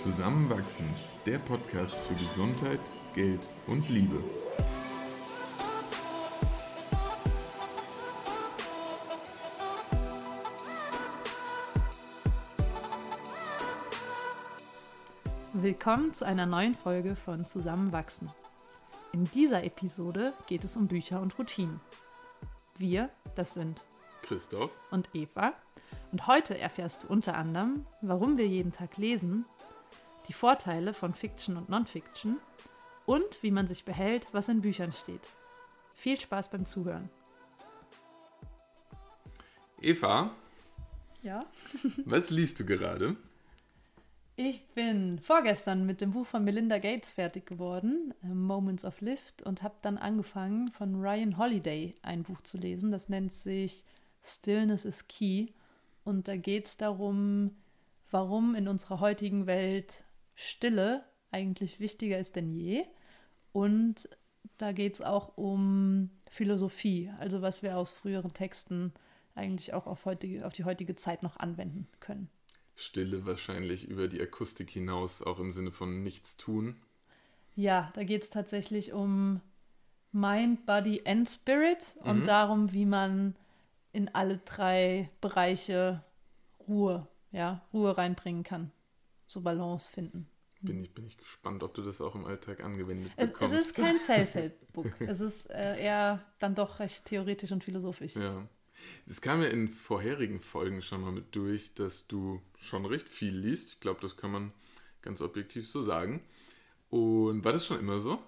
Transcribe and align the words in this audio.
Zusammenwachsen, 0.00 0.88
der 1.26 1.38
Podcast 1.38 1.94
für 1.94 2.14
Gesundheit, 2.14 2.80
Geld 3.14 3.50
und 3.66 3.86
Liebe. 3.90 4.24
Willkommen 15.52 16.14
zu 16.14 16.24
einer 16.24 16.46
neuen 16.46 16.74
Folge 16.74 17.14
von 17.14 17.44
Zusammenwachsen. 17.44 18.30
In 19.12 19.24
dieser 19.26 19.64
Episode 19.64 20.32
geht 20.46 20.64
es 20.64 20.78
um 20.78 20.88
Bücher 20.88 21.20
und 21.20 21.38
Routinen. 21.38 21.78
Wir, 22.78 23.10
das 23.34 23.52
sind 23.52 23.82
Christoph 24.22 24.72
und 24.90 25.10
Eva. 25.12 25.52
Und 26.10 26.26
heute 26.26 26.58
erfährst 26.58 27.02
du 27.02 27.08
unter 27.08 27.36
anderem, 27.36 27.84
warum 28.00 28.38
wir 28.38 28.46
jeden 28.46 28.72
Tag 28.72 28.96
lesen, 28.96 29.44
die 30.30 30.34
Vorteile 30.34 30.94
von 30.94 31.12
Fiction 31.12 31.56
und 31.56 31.68
Non-Fiction 31.68 32.38
und 33.04 33.42
wie 33.42 33.50
man 33.50 33.66
sich 33.66 33.84
behält, 33.84 34.28
was 34.30 34.48
in 34.48 34.60
Büchern 34.60 34.92
steht. 34.92 35.22
Viel 35.92 36.20
Spaß 36.20 36.50
beim 36.50 36.64
Zuhören. 36.64 37.10
Eva, 39.80 40.30
Ja? 41.22 41.44
was 42.04 42.30
liest 42.30 42.60
du 42.60 42.64
gerade? 42.64 43.16
Ich 44.36 44.64
bin 44.68 45.18
vorgestern 45.18 45.84
mit 45.84 46.00
dem 46.00 46.12
Buch 46.12 46.28
von 46.28 46.44
Melinda 46.44 46.78
Gates 46.78 47.10
fertig 47.10 47.46
geworden, 47.46 48.14
äh, 48.22 48.28
Moments 48.28 48.84
of 48.84 49.00
Lift, 49.00 49.42
und 49.42 49.64
habe 49.64 49.74
dann 49.82 49.98
angefangen, 49.98 50.70
von 50.70 50.94
Ryan 50.94 51.38
Holiday 51.38 51.96
ein 52.02 52.22
Buch 52.22 52.40
zu 52.42 52.56
lesen. 52.56 52.92
Das 52.92 53.08
nennt 53.08 53.32
sich 53.32 53.84
Stillness 54.22 54.84
is 54.84 55.08
Key. 55.08 55.48
Und 56.04 56.28
da 56.28 56.36
geht 56.36 56.66
es 56.66 56.76
darum, 56.76 57.56
warum 58.12 58.54
in 58.54 58.68
unserer 58.68 59.00
heutigen 59.00 59.48
Welt 59.48 60.04
Stille 60.40 61.04
eigentlich 61.30 61.80
wichtiger 61.80 62.18
ist 62.18 62.34
denn 62.34 62.50
je. 62.50 62.84
Und 63.52 64.08
da 64.56 64.72
geht 64.72 64.94
es 64.94 65.02
auch 65.02 65.36
um 65.36 66.10
Philosophie, 66.30 67.12
also 67.18 67.42
was 67.42 67.62
wir 67.62 67.76
aus 67.76 67.92
früheren 67.92 68.32
Texten 68.32 68.92
eigentlich 69.34 69.74
auch 69.74 69.86
auf, 69.86 70.06
heutige, 70.06 70.46
auf 70.46 70.52
die 70.52 70.64
heutige 70.64 70.96
Zeit 70.96 71.22
noch 71.22 71.36
anwenden 71.36 71.86
können. 72.00 72.30
Stille 72.74 73.26
wahrscheinlich 73.26 73.86
über 73.86 74.08
die 74.08 74.20
Akustik 74.20 74.70
hinaus, 74.70 75.22
auch 75.22 75.38
im 75.40 75.52
Sinne 75.52 75.70
von 75.70 76.02
nichts 76.02 76.36
tun. 76.36 76.76
Ja, 77.54 77.90
da 77.94 78.04
geht 78.04 78.22
es 78.22 78.30
tatsächlich 78.30 78.92
um 78.92 79.40
Mind, 80.12 80.64
Body 80.64 81.02
and 81.04 81.28
Spirit 81.28 81.96
und 82.00 82.26
darum, 82.26 82.72
wie 82.72 82.86
man 82.86 83.36
in 83.92 84.08
alle 84.14 84.38
drei 84.38 85.10
Bereiche 85.20 86.02
Ruhe, 86.66 87.06
ja, 87.30 87.62
Ruhe 87.72 87.96
reinbringen 87.96 88.42
kann. 88.42 88.72
So 89.26 89.42
Balance 89.42 89.90
finden. 89.90 90.29
Bin 90.62 90.82
ich, 90.82 90.92
bin 90.92 91.06
ich 91.06 91.16
gespannt, 91.16 91.62
ob 91.62 91.72
du 91.74 91.82
das 91.82 92.00
auch 92.02 92.14
im 92.14 92.26
Alltag 92.26 92.62
angewendet 92.62 93.12
Es, 93.16 93.30
es 93.30 93.32
bekommst. 93.32 93.54
ist 93.54 93.74
kein 93.74 93.98
Self-Help-Book. 94.06 94.92
es 95.00 95.20
ist 95.20 95.50
äh, 95.50 95.82
eher 95.82 96.22
dann 96.38 96.54
doch 96.54 96.80
recht 96.80 97.06
theoretisch 97.06 97.50
und 97.52 97.64
philosophisch. 97.64 98.16
Ja. 98.16 98.46
Es 99.06 99.20
kam 99.20 99.42
ja 99.42 99.48
in 99.48 99.68
vorherigen 99.68 100.40
Folgen 100.40 100.82
schon 100.82 101.00
mal 101.02 101.12
mit 101.12 101.34
durch, 101.34 101.74
dass 101.74 102.06
du 102.06 102.40
schon 102.56 102.84
recht 102.86 103.08
viel 103.08 103.34
liest. 103.34 103.74
Ich 103.74 103.80
glaube, 103.80 104.00
das 104.00 104.16
kann 104.16 104.30
man 104.32 104.52
ganz 105.02 105.20
objektiv 105.22 105.68
so 105.68 105.82
sagen. 105.82 106.22
Und 106.90 107.44
war 107.44 107.52
das 107.52 107.64
schon 107.66 107.78
immer 107.78 108.00
so? 108.00 108.18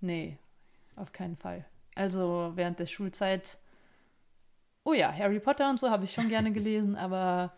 Nee, 0.00 0.38
auf 0.96 1.12
keinen 1.12 1.36
Fall. 1.36 1.64
Also 1.94 2.52
während 2.54 2.78
der 2.78 2.86
Schulzeit, 2.86 3.58
oh 4.82 4.92
ja, 4.92 5.12
Harry 5.12 5.40
Potter 5.40 5.70
und 5.70 5.78
so 5.78 5.88
habe 5.90 6.04
ich 6.04 6.12
schon 6.12 6.28
gerne 6.28 6.52
gelesen, 6.52 6.96
aber 6.96 7.52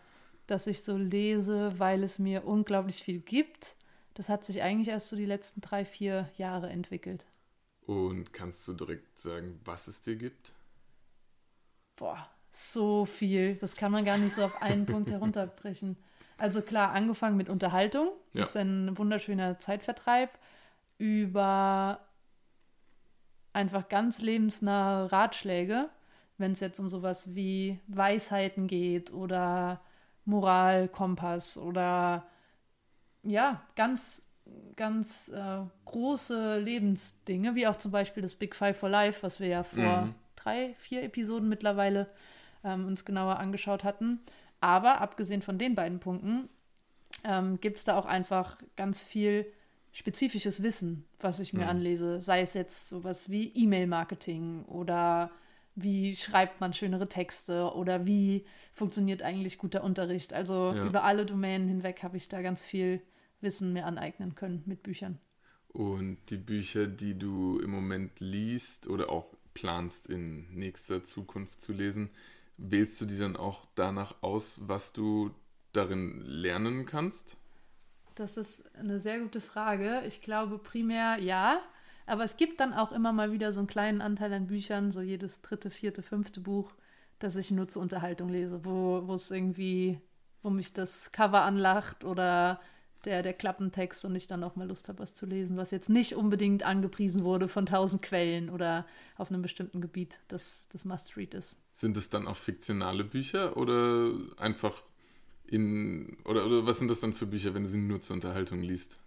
dass 0.47 0.67
ich 0.67 0.83
so 0.83 0.97
lese, 0.97 1.77
weil 1.77 2.03
es 2.03 2.19
mir 2.19 2.45
unglaublich 2.45 3.03
viel 3.03 3.19
gibt, 3.19 3.75
das 4.13 4.29
hat 4.29 4.43
sich 4.43 4.61
eigentlich 4.63 4.87
erst 4.87 5.09
so 5.09 5.15
die 5.15 5.25
letzten 5.25 5.61
drei, 5.61 5.85
vier 5.85 6.29
Jahre 6.37 6.69
entwickelt. 6.69 7.25
Und 7.85 8.33
kannst 8.33 8.67
du 8.67 8.73
direkt 8.73 9.19
sagen, 9.19 9.59
was 9.63 9.87
es 9.87 10.01
dir 10.01 10.15
gibt? 10.15 10.53
Boah, 11.95 12.29
so 12.51 13.05
viel. 13.05 13.55
Das 13.55 13.75
kann 13.75 13.91
man 13.91 14.05
gar 14.05 14.17
nicht 14.17 14.35
so 14.35 14.43
auf 14.43 14.61
einen 14.61 14.85
Punkt 14.87 15.11
herunterbrechen. 15.11 15.97
Also 16.37 16.61
klar, 16.61 16.91
angefangen 16.91 17.37
mit 17.37 17.49
Unterhaltung, 17.49 18.09
Ja. 18.33 18.41
das 18.41 18.49
ist 18.51 18.57
ein 18.57 18.97
wunderschöner 18.97 19.59
Zeitvertreib, 19.59 20.29
über 20.97 21.99
einfach 23.53 23.89
ganz 23.89 24.19
lebensnahe 24.21 25.11
Ratschläge, 25.11 25.89
wenn 26.37 26.51
es 26.51 26.59
jetzt 26.59 26.79
um 26.79 26.89
sowas 26.89 27.33
wie 27.35 27.79
Weisheiten 27.87 28.67
geht 28.67 29.11
oder 29.11 29.81
Moralkompass 30.27 31.57
oder 31.57 32.25
ja, 33.23 33.61
ganz, 33.75 34.29
ganz 34.75 35.29
äh, 35.29 35.59
große 35.85 36.59
Lebensdinge, 36.59 37.55
wie 37.55 37.67
auch 37.67 37.75
zum 37.75 37.91
Beispiel 37.91 38.23
das 38.23 38.35
Big 38.35 38.55
Five 38.55 38.77
for 38.77 38.89
Life, 38.89 39.23
was 39.23 39.39
wir 39.39 39.47
ja 39.47 39.63
vor 39.63 40.01
Mhm. 40.03 40.15
drei, 40.35 40.75
vier 40.77 41.03
Episoden 41.03 41.49
mittlerweile 41.49 42.07
ähm, 42.63 42.85
uns 42.85 43.05
genauer 43.05 43.39
angeschaut 43.39 43.83
hatten. 43.83 44.19
Aber 44.61 45.01
abgesehen 45.01 45.41
von 45.41 45.57
den 45.57 45.75
beiden 45.75 45.99
Punkten 45.99 46.49
ähm, 47.23 47.59
gibt 47.61 47.77
es 47.77 47.83
da 47.83 47.97
auch 47.97 48.05
einfach 48.05 48.57
ganz 48.75 49.03
viel 49.03 49.45
spezifisches 49.91 50.61
Wissen, 50.63 51.05
was 51.19 51.39
ich 51.39 51.53
mir 51.53 51.63
Mhm. 51.63 51.69
anlese. 51.69 52.21
Sei 52.21 52.41
es 52.41 52.53
jetzt 52.53 52.89
sowas 52.89 53.29
wie 53.29 53.51
E-Mail-Marketing 53.55 54.65
oder 54.65 55.31
wie 55.77 56.15
schreibt 56.15 56.59
man 56.59 56.73
schönere 56.73 57.07
Texte 57.07 57.71
oder 57.73 58.05
wie 58.05 58.45
funktioniert 58.73 59.21
eigentlich 59.21 59.57
guter 59.59 59.83
Unterricht. 59.83 60.33
Also 60.33 60.73
Ja. 60.75 60.85
über 60.87 61.03
alle 61.03 61.25
Domänen 61.25 61.67
hinweg 61.67 62.01
habe 62.03 62.17
ich 62.17 62.29
da 62.29 62.41
ganz 62.41 62.63
viel 62.63 63.01
Wissen 63.41 63.73
mir 63.73 63.85
aneignen 63.85 64.33
können 64.33 64.63
mit 64.65 64.81
Büchern. 64.81 65.19
Und 65.69 66.17
die 66.31 66.37
Bücher, 66.37 66.87
die 66.87 67.17
du 67.17 67.59
im 67.59 67.69
Moment 67.69 68.19
liest 68.19 68.87
oder 68.87 69.09
auch 69.09 69.35
planst 69.53 70.09
in 70.09 70.51
nächster 70.55 71.03
Zukunft 71.03 71.61
zu 71.61 71.73
lesen, 71.73 72.09
wählst 72.57 72.99
du 72.99 73.05
die 73.05 73.19
dann 73.19 73.35
auch 73.35 73.67
danach 73.75 74.23
aus, 74.23 74.59
was 74.63 74.93
du 74.93 75.29
darin 75.73 76.21
lernen 76.21 76.87
kannst? 76.87 77.37
Das 78.15 78.35
ist 78.37 78.75
eine 78.75 78.99
sehr 78.99 79.19
gute 79.19 79.41
Frage. 79.41 80.01
Ich 80.07 80.21
glaube 80.21 80.57
primär 80.57 81.19
ja, 81.19 81.61
aber 82.07 82.23
es 82.23 82.37
gibt 82.37 82.59
dann 82.59 82.73
auch 82.73 82.91
immer 82.91 83.13
mal 83.13 83.31
wieder 83.31 83.53
so 83.53 83.59
einen 83.59 83.67
kleinen 83.67 84.01
Anteil 84.01 84.33
an 84.33 84.47
Büchern, 84.47 84.91
so 84.91 85.01
jedes 85.01 85.41
dritte, 85.41 85.69
vierte, 85.69 86.01
fünfte 86.01 86.39
Buch, 86.39 86.73
das 87.19 87.35
ich 87.35 87.51
nur 87.51 87.67
zur 87.67 87.81
Unterhaltung 87.81 88.29
lese, 88.29 88.63
wo, 88.63 89.13
es 89.13 89.29
irgendwie, 89.29 89.99
wo 90.41 90.49
mich 90.49 90.73
das 90.73 91.11
Cover 91.11 91.41
anlacht 91.41 92.05
oder 92.05 92.59
der, 93.05 93.23
der 93.23 93.33
Klappentext 93.33 94.05
und 94.05 94.15
ich 94.15 94.27
dann 94.27 94.43
auch 94.43 94.55
mal 94.55 94.67
Lust 94.67 94.89
habe, 94.89 94.99
was 94.99 95.13
zu 95.13 95.25
lesen, 95.25 95.57
was 95.57 95.71
jetzt 95.71 95.89
nicht 95.89 96.15
unbedingt 96.15 96.63
angepriesen 96.63 97.23
wurde 97.23 97.47
von 97.47 97.65
tausend 97.65 98.01
Quellen 98.01 98.49
oder 98.49 98.85
auf 99.17 99.29
einem 99.29 99.41
bestimmten 99.41 99.81
Gebiet, 99.81 100.19
das, 100.27 100.65
das 100.69 100.85
Must-Read 100.85 101.33
ist. 101.33 101.57
Sind 101.73 101.97
es 101.97 102.09
dann 102.09 102.27
auch 102.27 102.35
fiktionale 102.35 103.03
Bücher 103.03 103.57
oder 103.57 104.11
einfach 104.37 104.83
in 105.45 106.17
oder, 106.25 106.45
oder 106.45 106.65
was 106.65 106.79
sind 106.79 106.89
das 106.89 106.99
dann 106.99 107.13
für 107.13 107.25
Bücher, 107.25 107.53
wenn 107.53 107.63
du 107.63 107.69
sie 107.69 107.79
nur 107.79 108.01
zur 108.01 108.15
Unterhaltung 108.15 108.61
liest? 108.61 108.99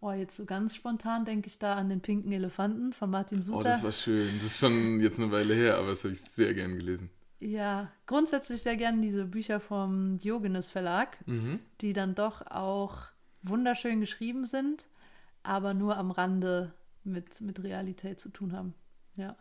Oh, 0.00 0.12
jetzt 0.12 0.36
so 0.36 0.44
ganz 0.44 0.74
spontan 0.74 1.24
denke 1.24 1.48
ich 1.48 1.58
da 1.58 1.74
an 1.74 1.88
den 1.88 2.00
pinken 2.00 2.30
Elefanten 2.32 2.92
von 2.92 3.10
Martin 3.10 3.42
Suter. 3.42 3.58
Oh, 3.58 3.62
das 3.62 3.82
war 3.82 3.92
schön. 3.92 4.34
Das 4.36 4.46
ist 4.46 4.58
schon 4.58 5.00
jetzt 5.00 5.18
eine 5.18 5.32
Weile 5.32 5.54
her, 5.54 5.78
aber 5.78 5.88
das 5.88 6.04
habe 6.04 6.12
ich 6.12 6.20
sehr 6.20 6.52
gern 6.54 6.76
gelesen. 6.76 7.10
Ja, 7.40 7.90
grundsätzlich 8.06 8.62
sehr 8.62 8.76
gerne 8.76 9.00
diese 9.02 9.24
Bücher 9.24 9.58
vom 9.60 10.18
Diogenes 10.18 10.70
Verlag, 10.70 11.16
Mhm. 11.26 11.60
die 11.80 11.92
dann 11.92 12.14
doch 12.14 12.46
auch 12.46 12.98
wunderschön 13.42 14.00
geschrieben 14.00 14.44
sind, 14.44 14.86
aber 15.42 15.74
nur 15.74 15.96
am 15.96 16.10
Rande 16.10 16.72
mit, 17.04 17.40
mit 17.40 17.62
Realität 17.62 18.20
zu 18.20 18.28
tun 18.30 18.52
haben. 18.52 18.74
Ja. 19.16 19.36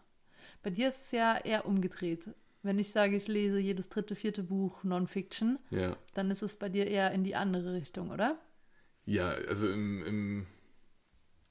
Bei 0.64 0.70
dir 0.70 0.88
ist 0.88 1.06
es 1.06 1.12
ja 1.12 1.38
eher 1.38 1.66
umgedreht. 1.66 2.30
Wenn 2.64 2.80
ich 2.80 2.92
sage, 2.92 3.16
ich 3.16 3.28
lese 3.28 3.60
jedes 3.60 3.90
dritte, 3.90 4.16
vierte 4.16 4.44
Buch 4.44 4.84
Non-Fiction, 4.84 5.60
Ja. 5.70 5.96
dann 6.14 6.32
ist 6.32 6.42
es 6.42 6.56
bei 6.56 6.70
dir 6.70 6.88
eher 6.88 7.12
in 7.12 7.24
die 7.24 7.36
andere 7.36 7.74
Richtung, 7.74 8.10
oder? 8.12 8.38
Ja, 9.06 9.30
also 9.30 9.70
im, 9.70 10.04
im 10.04 10.48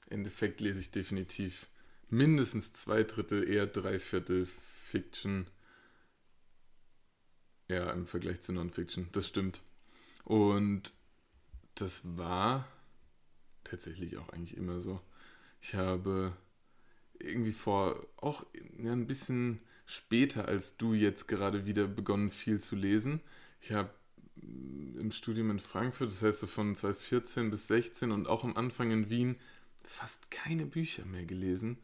Endeffekt 0.09 0.61
lese 0.61 0.79
ich 0.79 0.91
definitiv 0.91 1.67
mindestens 2.09 2.73
zwei 2.73 3.03
Drittel, 3.03 3.47
eher 3.49 3.65
drei 3.67 3.99
Viertel 3.99 4.47
Fiction. 4.85 5.47
Ja, 7.67 7.91
im 7.91 8.05
Vergleich 8.05 8.41
zu 8.41 8.53
Non-Fiction, 8.53 9.07
das 9.11 9.27
stimmt. 9.27 9.61
Und 10.23 10.93
das 11.75 12.17
war 12.17 12.67
tatsächlich 13.63 14.17
auch 14.17 14.29
eigentlich 14.29 14.55
immer 14.55 14.79
so. 14.79 15.01
Ich 15.61 15.73
habe 15.73 16.33
irgendwie 17.19 17.53
vor, 17.53 18.05
auch 18.17 18.45
ja, 18.77 18.91
ein 18.91 19.07
bisschen 19.07 19.61
später 19.85 20.47
als 20.47 20.77
du 20.77 20.93
jetzt 20.93 21.27
gerade 21.27 21.65
wieder 21.65 21.87
begonnen, 21.87 22.31
viel 22.31 22.59
zu 22.59 22.75
lesen. 22.75 23.21
Ich 23.61 23.71
habe 23.71 23.89
im 24.41 25.11
Studium 25.11 25.51
in 25.51 25.59
Frankfurt, 25.59 26.09
das 26.09 26.21
heißt 26.21 26.39
so 26.39 26.47
von 26.47 26.75
2014 26.75 27.51
bis 27.51 27.67
16 27.67 28.11
und 28.11 28.27
auch 28.27 28.43
am 28.43 28.57
Anfang 28.57 28.91
in 28.91 29.09
Wien 29.09 29.37
fast 29.83 30.31
keine 30.31 30.65
Bücher 30.65 31.05
mehr 31.05 31.25
gelesen. 31.25 31.77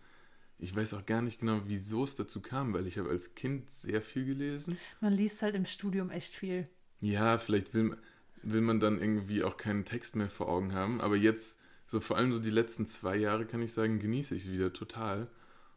Ich 0.57 0.75
weiß 0.75 0.94
auch 0.94 1.06
gar 1.06 1.21
nicht 1.21 1.39
genau, 1.39 1.62
wieso 1.65 2.03
es 2.03 2.15
dazu 2.15 2.39
kam, 2.42 2.74
weil 2.74 2.86
ich 2.86 2.98
habe 2.98 3.09
als 3.09 3.33
Kind 3.33 3.71
sehr 3.71 4.01
viel 4.01 4.25
gelesen. 4.25 4.77
Man 5.00 5.13
liest 5.13 5.42
halt 5.42 5.56
im 5.56 5.65
Studium 5.65 6.09
echt 6.12 6.36
viel. 6.36 6.68
Ja, 7.00 7.39
vielleicht 7.39 7.74
will 7.74 7.83
man, 7.83 7.98
will 8.44 8.62
man 8.62 8.80
dann 8.80 9.01
irgendwie 9.01 9.44
auch 9.44 9.57
keinen 9.57 9.86
Text 9.86 10.15
mehr 10.15 10.30
vor 10.30 10.50
Augen 10.50 10.74
haben. 10.74 11.01
Aber 11.01 11.15
jetzt, 11.15 11.59
so 11.88 12.00
vor 12.00 12.18
allem 12.18 12.31
so 12.31 12.39
die 12.39 12.51
letzten 12.51 12.86
zwei 12.86 13.18
Jahre, 13.18 13.45
kann 13.45 13.62
ich 13.63 13.74
sagen, 13.74 14.00
genieße 14.00 14.36
ich 14.36 14.44
es 14.44 14.51
wieder 14.51 14.71
total. 14.71 15.27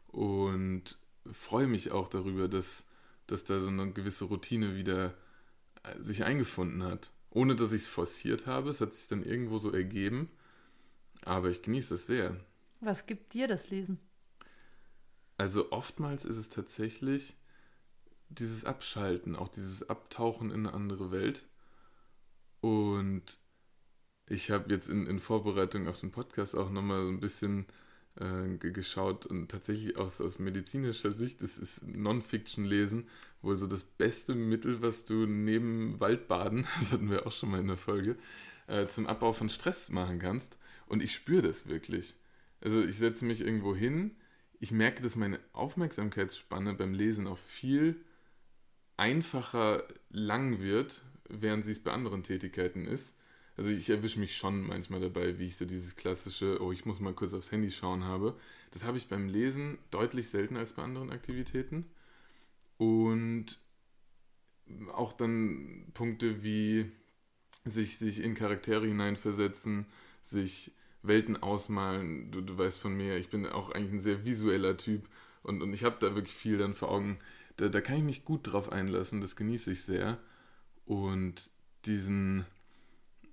Und 0.07 0.99
freue 1.31 1.67
mich 1.67 1.91
auch 1.91 2.07
darüber, 2.07 2.47
dass, 2.47 2.87
dass 3.25 3.43
da 3.43 3.59
so 3.59 3.69
eine 3.69 3.91
gewisse 3.91 4.25
Routine 4.25 4.75
wieder 4.75 5.15
sich 5.99 6.23
eingefunden 6.23 6.83
hat. 6.83 7.11
Ohne 7.29 7.55
dass 7.55 7.73
ich 7.73 7.83
es 7.83 7.87
forciert 7.87 8.47
habe. 8.47 8.69
Es 8.69 8.81
hat 8.81 8.95
sich 8.95 9.07
dann 9.07 9.23
irgendwo 9.23 9.57
so 9.57 9.71
ergeben. 9.71 10.29
Aber 11.23 11.49
ich 11.49 11.61
genieße 11.61 11.95
das 11.95 12.05
sehr. 12.05 12.39
Was 12.79 13.05
gibt 13.05 13.33
dir 13.33 13.47
das 13.47 13.69
Lesen? 13.69 13.99
Also 15.37 15.71
oftmals 15.71 16.23
ist 16.23 16.37
es 16.37 16.49
tatsächlich 16.49 17.35
dieses 18.29 18.65
Abschalten, 18.65 19.35
auch 19.35 19.49
dieses 19.49 19.89
Abtauchen 19.89 20.51
in 20.51 20.65
eine 20.65 20.73
andere 20.73 21.11
Welt. 21.11 21.43
Und 22.61 23.37
ich 24.27 24.51
habe 24.51 24.71
jetzt 24.73 24.89
in, 24.89 25.05
in 25.07 25.19
Vorbereitung 25.19 25.87
auf 25.87 25.99
den 25.99 26.11
Podcast 26.11 26.55
auch 26.55 26.69
nochmal 26.69 27.03
so 27.03 27.09
ein 27.09 27.19
bisschen 27.19 27.65
äh, 28.19 28.57
geschaut 28.57 29.25
und 29.25 29.49
tatsächlich 29.49 29.97
aus, 29.97 30.21
aus 30.21 30.39
medizinischer 30.39 31.11
Sicht 31.11 31.41
ist, 31.41 31.57
ist 31.57 31.87
Non-Fiction-Lesen 31.87 33.07
wohl 33.41 33.57
so 33.57 33.67
das 33.67 33.83
beste 33.83 34.35
Mittel, 34.35 34.81
was 34.81 35.05
du 35.05 35.25
neben 35.25 35.99
Waldbaden, 35.99 36.67
das 36.79 36.91
hatten 36.91 37.09
wir 37.09 37.25
auch 37.25 37.31
schon 37.31 37.51
mal 37.51 37.61
in 37.61 37.67
der 37.67 37.77
Folge, 37.77 38.17
äh, 38.67 38.87
zum 38.87 39.07
Abbau 39.07 39.33
von 39.33 39.49
Stress 39.49 39.89
machen 39.89 40.19
kannst. 40.19 40.57
Und 40.87 41.01
ich 41.01 41.13
spüre 41.13 41.43
das 41.43 41.67
wirklich. 41.67 42.15
Also 42.61 42.83
ich 42.83 42.97
setze 42.97 43.25
mich 43.25 43.41
irgendwo 43.41 43.75
hin, 43.75 44.15
ich 44.59 44.71
merke, 44.71 45.03
dass 45.03 45.15
meine 45.15 45.39
Aufmerksamkeitsspanne 45.53 46.73
beim 46.73 46.93
Lesen 46.93 47.27
auch 47.27 47.37
viel 47.37 47.97
einfacher 48.97 49.83
lang 50.09 50.59
wird, 50.59 51.03
während 51.29 51.65
sie 51.65 51.71
es 51.71 51.83
bei 51.83 51.91
anderen 51.91 52.23
Tätigkeiten 52.23 52.85
ist. 52.85 53.19
Also 53.57 53.71
ich 53.71 53.89
erwische 53.89 54.19
mich 54.19 54.35
schon 54.35 54.67
manchmal 54.67 54.99
dabei, 54.99 55.39
wie 55.39 55.45
ich 55.45 55.55
so 55.55 55.65
dieses 55.65 55.95
klassische, 55.95 56.61
oh, 56.61 56.71
ich 56.71 56.85
muss 56.85 56.99
mal 56.99 57.13
kurz 57.13 57.33
aufs 57.33 57.51
Handy 57.51 57.71
schauen 57.71 58.03
habe. 58.03 58.37
Das 58.71 58.83
habe 58.83 58.97
ich 58.97 59.07
beim 59.07 59.29
Lesen 59.29 59.77
deutlich 59.91 60.29
seltener 60.29 60.59
als 60.59 60.73
bei 60.73 60.83
anderen 60.83 61.11
Aktivitäten. 61.11 61.85
Und 62.77 63.59
auch 64.93 65.13
dann 65.13 65.85
Punkte 65.93 66.43
wie 66.43 66.91
sich, 67.63 67.97
sich 67.97 68.21
in 68.21 68.35
Charaktere 68.35 68.87
hineinversetzen, 68.87 69.85
sich 70.21 70.71
Welten 71.01 71.41
ausmalen. 71.41 72.31
Du, 72.31 72.41
du 72.41 72.57
weißt 72.57 72.79
von 72.79 72.95
mir, 72.95 73.17
ich 73.17 73.29
bin 73.29 73.45
auch 73.45 73.71
eigentlich 73.71 73.93
ein 73.93 73.99
sehr 73.99 74.25
visueller 74.25 74.77
Typ 74.77 75.07
und, 75.43 75.61
und 75.61 75.73
ich 75.73 75.83
habe 75.83 75.97
da 75.99 76.15
wirklich 76.15 76.35
viel 76.35 76.57
dann 76.57 76.75
vor 76.75 76.89
Augen. 76.89 77.19
Da, 77.57 77.69
da 77.69 77.81
kann 77.81 77.97
ich 77.97 78.03
mich 78.03 78.25
gut 78.25 78.51
drauf 78.51 78.71
einlassen, 78.71 79.21
das 79.21 79.35
genieße 79.35 79.71
ich 79.71 79.83
sehr. 79.83 80.17
Und 80.85 81.49
diesen, 81.85 82.45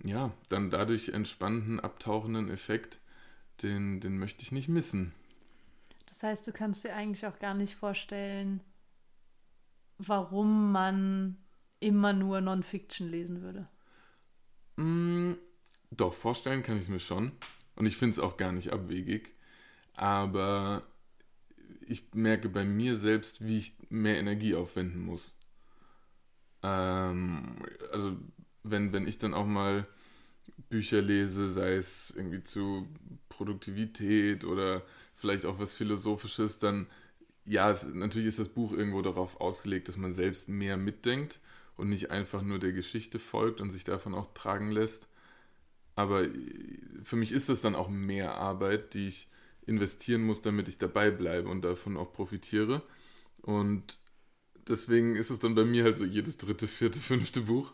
ja, 0.04 0.32
dann 0.48 0.70
dadurch 0.70 1.10
entspannenden, 1.10 1.80
abtauchenden 1.80 2.50
Effekt, 2.50 3.00
den, 3.62 4.00
den 4.00 4.18
möchte 4.18 4.42
ich 4.42 4.52
nicht 4.52 4.68
missen. 4.68 5.14
Das 6.06 6.22
heißt, 6.22 6.46
du 6.46 6.52
kannst 6.52 6.84
dir 6.84 6.94
eigentlich 6.94 7.26
auch 7.26 7.38
gar 7.38 7.54
nicht 7.54 7.74
vorstellen, 7.76 8.60
warum 9.98 10.72
man 10.72 11.36
immer 11.80 12.12
nur 12.12 12.40
Non-Fiction 12.40 13.08
lesen 13.08 13.42
würde. 13.42 13.68
Mm, 14.76 15.34
doch, 15.90 16.12
vorstellen 16.12 16.62
kann 16.62 16.76
ich 16.76 16.84
es 16.84 16.88
mir 16.88 17.00
schon. 17.00 17.32
Und 17.76 17.86
ich 17.86 17.96
finde 17.96 18.12
es 18.12 18.18
auch 18.18 18.36
gar 18.36 18.52
nicht 18.52 18.72
abwegig. 18.72 19.34
Aber 19.94 20.82
ich 21.86 22.14
merke 22.14 22.48
bei 22.48 22.64
mir 22.64 22.96
selbst, 22.96 23.44
wie 23.44 23.58
ich 23.58 23.74
mehr 23.88 24.18
Energie 24.18 24.54
aufwenden 24.54 25.04
muss. 25.04 25.34
Ähm, 26.62 27.56
also 27.92 28.16
wenn, 28.62 28.92
wenn 28.92 29.06
ich 29.06 29.18
dann 29.18 29.34
auch 29.34 29.46
mal 29.46 29.86
Bücher 30.68 31.02
lese, 31.02 31.50
sei 31.50 31.74
es 31.74 32.12
irgendwie 32.16 32.42
zu 32.42 32.86
Produktivität 33.28 34.44
oder 34.44 34.82
vielleicht 35.14 35.46
auch 35.46 35.58
was 35.58 35.74
Philosophisches, 35.74 36.58
dann 36.58 36.86
ja, 37.44 37.70
es, 37.70 37.84
natürlich 37.92 38.28
ist 38.28 38.38
das 38.38 38.48
Buch 38.48 38.72
irgendwo 38.72 39.02
darauf 39.02 39.40
ausgelegt, 39.40 39.88
dass 39.88 39.96
man 39.96 40.12
selbst 40.12 40.48
mehr 40.48 40.76
mitdenkt 40.76 41.40
und 41.76 41.88
nicht 41.88 42.10
einfach 42.10 42.42
nur 42.42 42.58
der 42.58 42.72
Geschichte 42.72 43.18
folgt 43.18 43.60
und 43.60 43.70
sich 43.70 43.84
davon 43.84 44.14
auch 44.14 44.32
tragen 44.34 44.70
lässt. 44.70 45.08
Aber 45.96 46.26
für 47.02 47.16
mich 47.16 47.32
ist 47.32 47.48
das 47.48 47.60
dann 47.60 47.74
auch 47.74 47.88
mehr 47.88 48.34
Arbeit, 48.34 48.94
die 48.94 49.08
ich 49.08 49.28
investieren 49.66 50.22
muss, 50.22 50.40
damit 50.40 50.68
ich 50.68 50.78
dabei 50.78 51.10
bleibe 51.10 51.48
und 51.48 51.62
davon 51.64 51.96
auch 51.96 52.12
profitiere. 52.12 52.82
Und 53.42 53.98
deswegen 54.68 55.16
ist 55.16 55.30
es 55.30 55.38
dann 55.38 55.54
bei 55.54 55.64
mir 55.64 55.84
halt 55.84 55.96
so 55.96 56.04
jedes 56.04 56.38
dritte, 56.38 56.68
vierte, 56.68 56.98
fünfte 57.00 57.42
Buch. 57.42 57.72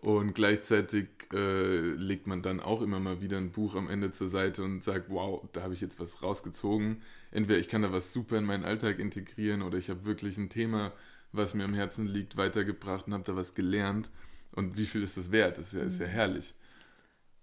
Und 0.00 0.32
gleichzeitig 0.34 1.08
äh, 1.32 1.90
legt 1.90 2.26
man 2.26 2.40
dann 2.40 2.60
auch 2.60 2.80
immer 2.80 3.00
mal 3.00 3.20
wieder 3.20 3.36
ein 3.36 3.52
Buch 3.52 3.76
am 3.76 3.90
Ende 3.90 4.12
zur 4.12 4.28
Seite 4.28 4.64
und 4.64 4.82
sagt, 4.82 5.10
wow, 5.10 5.46
da 5.52 5.62
habe 5.62 5.74
ich 5.74 5.82
jetzt 5.82 6.00
was 6.00 6.22
rausgezogen. 6.22 7.02
Entweder 7.30 7.58
ich 7.58 7.68
kann 7.68 7.82
da 7.82 7.92
was 7.92 8.12
super 8.12 8.38
in 8.38 8.44
meinen 8.44 8.64
Alltag 8.64 8.98
integrieren 8.98 9.60
oder 9.60 9.76
ich 9.76 9.90
habe 9.90 10.06
wirklich 10.06 10.38
ein 10.38 10.48
Thema, 10.48 10.92
was 11.32 11.52
mir 11.52 11.64
am 11.64 11.74
Herzen 11.74 12.08
liegt, 12.08 12.38
weitergebracht 12.38 13.06
und 13.06 13.12
habe 13.12 13.24
da 13.24 13.36
was 13.36 13.54
gelernt. 13.54 14.10
Und 14.52 14.78
wie 14.78 14.86
viel 14.86 15.02
ist 15.02 15.18
das 15.18 15.32
wert? 15.32 15.58
Das 15.58 15.68
ist 15.68 15.74
ja, 15.74 15.82
ist 15.82 16.00
ja 16.00 16.06
mhm. 16.06 16.12
herrlich. 16.12 16.54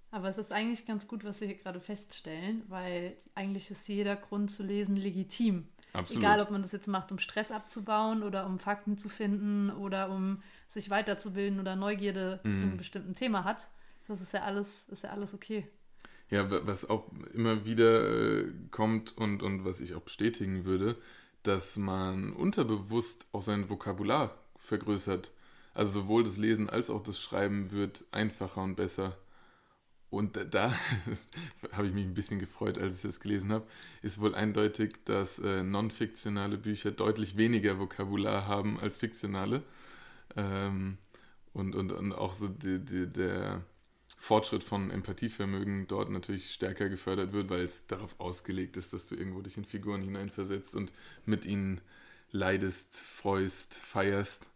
Aber 0.10 0.28
es 0.28 0.40
ist 0.40 0.52
eigentlich 0.52 0.86
ganz 0.88 1.08
gut, 1.08 1.24
was 1.24 1.42
wir 1.42 1.48
hier 1.48 1.58
gerade 1.58 1.80
feststellen, 1.80 2.64
weil 2.70 3.18
eigentlich 3.36 3.70
ist 3.70 3.88
jeder 3.88 4.16
Grund 4.16 4.50
zu 4.50 4.64
lesen 4.64 4.96
legitim. 4.96 5.68
Absolut. 5.94 6.24
Egal, 6.24 6.42
ob 6.42 6.50
man 6.50 6.62
das 6.62 6.72
jetzt 6.72 6.88
macht, 6.88 7.12
um 7.12 7.20
Stress 7.20 7.52
abzubauen 7.52 8.24
oder 8.24 8.46
um 8.46 8.58
Fakten 8.58 8.98
zu 8.98 9.10
finden 9.10 9.70
oder 9.70 10.10
um 10.10 10.42
sich 10.68 10.90
weiterzubilden 10.90 11.60
oder 11.60 11.76
Neugierde 11.76 12.40
mhm. 12.44 12.52
zu 12.52 12.62
einem 12.62 12.78
bestimmten 12.78 13.14
Thema 13.14 13.44
hat. 13.44 13.68
Das 14.08 14.22
ist 14.22 14.34
ja 14.34 14.42
alles, 14.42 14.88
ist 14.90 15.04
ja 15.04 15.12
alles 15.12 15.34
okay. 15.34 15.68
Ja, 16.30 16.50
was 16.68 16.90
auch 16.90 17.10
immer 17.34 17.66
wieder 17.66 18.46
äh, 18.46 18.54
kommt 18.72 19.18
und, 19.18 19.42
und 19.42 19.64
was 19.64 19.80
ich 19.80 19.96
auch 19.96 20.02
bestätigen 20.02 20.66
würde, 20.66 20.98
dass 21.44 21.78
man 21.78 22.34
unterbewusst 22.34 23.28
auch 23.32 23.42
sein 23.42 23.70
Vokabular 23.70 24.38
vergrößert. 24.58 25.32
Also 25.74 26.02
sowohl 26.02 26.24
das 26.24 26.38
Lesen 26.38 26.70
als 26.70 26.90
auch 26.90 27.02
das 27.02 27.20
Schreiben 27.22 27.72
wird 27.72 28.04
einfacher 28.12 28.62
und 28.62 28.76
besser. 28.76 29.18
Und 30.10 30.40
da 30.52 30.74
habe 31.72 31.88
ich 31.88 31.94
mich 31.94 32.06
ein 32.06 32.14
bisschen 32.14 32.40
gefreut, 32.40 32.78
als 32.78 32.98
ich 32.98 33.02
das 33.04 33.20
gelesen 33.20 33.52
habe, 33.52 33.68
ist 34.02 34.20
wohl 34.20 34.36
eindeutig, 34.36 34.96
dass 35.06 35.40
äh, 35.40 35.64
non-fiktionale 35.64 36.58
Bücher 36.58 36.92
deutlich 36.92 37.38
weniger 37.38 37.80
Vokabular 37.80 38.48
haben 38.48 38.80
als 38.80 38.98
fiktionale. 38.98 39.64
Ähm, 40.38 40.98
und, 41.54 41.76
und, 41.76 41.92
und 41.92 42.14
auch 42.14 42.34
so 42.34 42.48
die, 42.48 42.80
die, 42.80 43.08
der 43.08 43.64
Fortschritt 44.20 44.64
von 44.64 44.92
Empathievermögen 44.92 45.88
dort 45.88 46.10
natürlich 46.10 46.54
stärker 46.54 46.88
gefördert 46.88 47.34
wird, 47.34 47.50
weil 47.50 47.62
es 47.62 47.88
darauf 47.88 48.20
ausgelegt 48.20 48.78
ist, 48.78 48.94
dass 48.94 49.08
du 49.08 49.16
irgendwo 49.16 49.42
dich 49.42 49.58
in 49.58 49.66
Figuren 49.66 50.02
hineinversetzt 50.02 50.76
und 50.76 50.94
mit 51.26 51.46
ihnen 51.46 51.82
leidest, 52.32 53.00
freust, 53.00 53.76
feierst. 53.76 54.52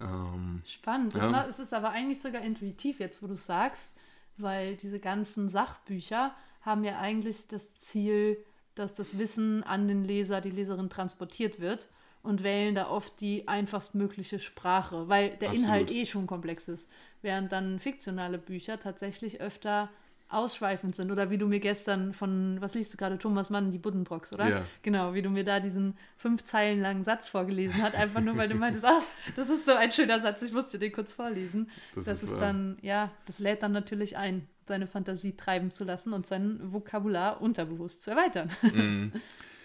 Ähm, 0.00 0.62
Spannend. 0.64 1.14
Ja. 1.14 1.46
Es 1.48 1.58
ist 1.58 1.74
aber 1.74 1.90
eigentlich 1.90 2.20
sogar 2.20 2.42
intuitiv 2.42 3.00
jetzt, 3.00 3.22
wo 3.22 3.26
du 3.26 3.36
sagst, 3.36 3.92
weil 4.36 4.76
diese 4.76 5.00
ganzen 5.00 5.48
Sachbücher 5.48 6.34
haben 6.62 6.84
ja 6.84 6.98
eigentlich 6.98 7.48
das 7.48 7.74
Ziel, 7.74 8.42
dass 8.74 8.94
das 8.94 9.18
Wissen 9.18 9.62
an 9.64 9.88
den 9.88 10.04
Leser, 10.04 10.40
die 10.40 10.50
Leserin 10.50 10.88
transportiert 10.88 11.58
wird 11.58 11.88
und 12.22 12.42
wählen 12.42 12.74
da 12.74 12.88
oft 12.88 13.20
die 13.20 13.48
einfachstmögliche 13.48 14.40
Sprache, 14.40 15.08
weil 15.08 15.30
der 15.36 15.48
Absolut. 15.48 15.66
Inhalt 15.66 15.90
eh 15.90 16.06
schon 16.06 16.26
komplex 16.26 16.68
ist. 16.68 16.90
Während 17.22 17.52
dann 17.52 17.78
fiktionale 17.78 18.38
Bücher 18.38 18.78
tatsächlich 18.78 19.40
öfter 19.40 19.90
ausschweifend 20.30 20.94
sind. 20.94 21.10
Oder 21.10 21.30
wie 21.30 21.38
du 21.38 21.46
mir 21.46 21.60
gestern 21.60 22.12
von, 22.14 22.56
was 22.60 22.74
liest 22.74 22.92
du 22.92 22.96
gerade, 22.96 23.18
Thomas 23.18 23.50
Mann, 23.50 23.72
die 23.72 23.78
Buddenbrocks, 23.78 24.32
oder? 24.32 24.48
Ja. 24.48 24.64
Genau, 24.82 25.12
wie 25.12 25.22
du 25.22 25.30
mir 25.30 25.44
da 25.44 25.60
diesen 25.60 25.96
fünf 26.16 26.44
Zeilen 26.44 26.80
langen 26.80 27.04
Satz 27.04 27.28
vorgelesen 27.28 27.82
hast, 27.82 27.94
einfach 27.94 28.20
nur, 28.20 28.36
weil 28.36 28.48
du 28.48 28.54
meintest, 28.54 28.84
ach, 28.84 29.02
das 29.36 29.48
ist 29.48 29.66
so 29.66 29.72
ein 29.72 29.90
schöner 29.90 30.20
Satz, 30.20 30.42
ich 30.42 30.52
musste 30.52 30.78
den 30.78 30.92
kurz 30.92 31.14
vorlesen. 31.14 31.70
Das, 31.94 32.04
das 32.04 32.22
ist, 32.22 32.32
ist 32.32 32.40
dann, 32.40 32.78
ja, 32.80 33.10
das 33.26 33.38
lädt 33.40 33.62
dann 33.62 33.72
natürlich 33.72 34.16
ein, 34.16 34.46
seine 34.66 34.86
Fantasie 34.86 35.36
treiben 35.36 35.72
zu 35.72 35.84
lassen 35.84 36.12
und 36.12 36.26
sein 36.26 36.60
Vokabular 36.62 37.40
unterbewusst 37.42 38.02
zu 38.02 38.12
erweitern. 38.12 38.50
Mm. 38.62 39.12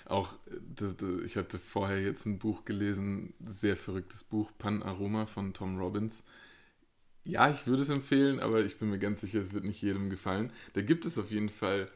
Auch, 0.05 0.35
ich 1.25 1.35
hatte 1.35 1.59
vorher 1.59 2.01
jetzt 2.01 2.25
ein 2.25 2.39
Buch 2.39 2.63
gelesen, 2.65 3.33
sehr 3.45 3.75
verrücktes 3.75 4.23
Buch, 4.23 4.51
Pan 4.57 4.83
Aroma 4.83 5.25
von 5.25 5.53
Tom 5.53 5.77
Robbins 5.77 6.23
ja, 7.25 7.49
ich 7.49 7.65
würde 7.65 7.81
es 7.81 7.89
empfehlen, 7.89 8.39
aber 8.39 8.63
ich 8.63 8.77
bin 8.77 8.91
mir 8.91 8.99
ganz 8.99 9.21
sicher, 9.21 9.41
es 9.41 9.51
wird 9.51 9.65
nicht 9.65 9.81
jedem 9.81 10.09
gefallen. 10.09 10.51
Da 10.73 10.81
gibt 10.81 11.05
es 11.05 11.17
auf 11.17 11.31
jeden 11.31 11.49
Fall 11.49 11.91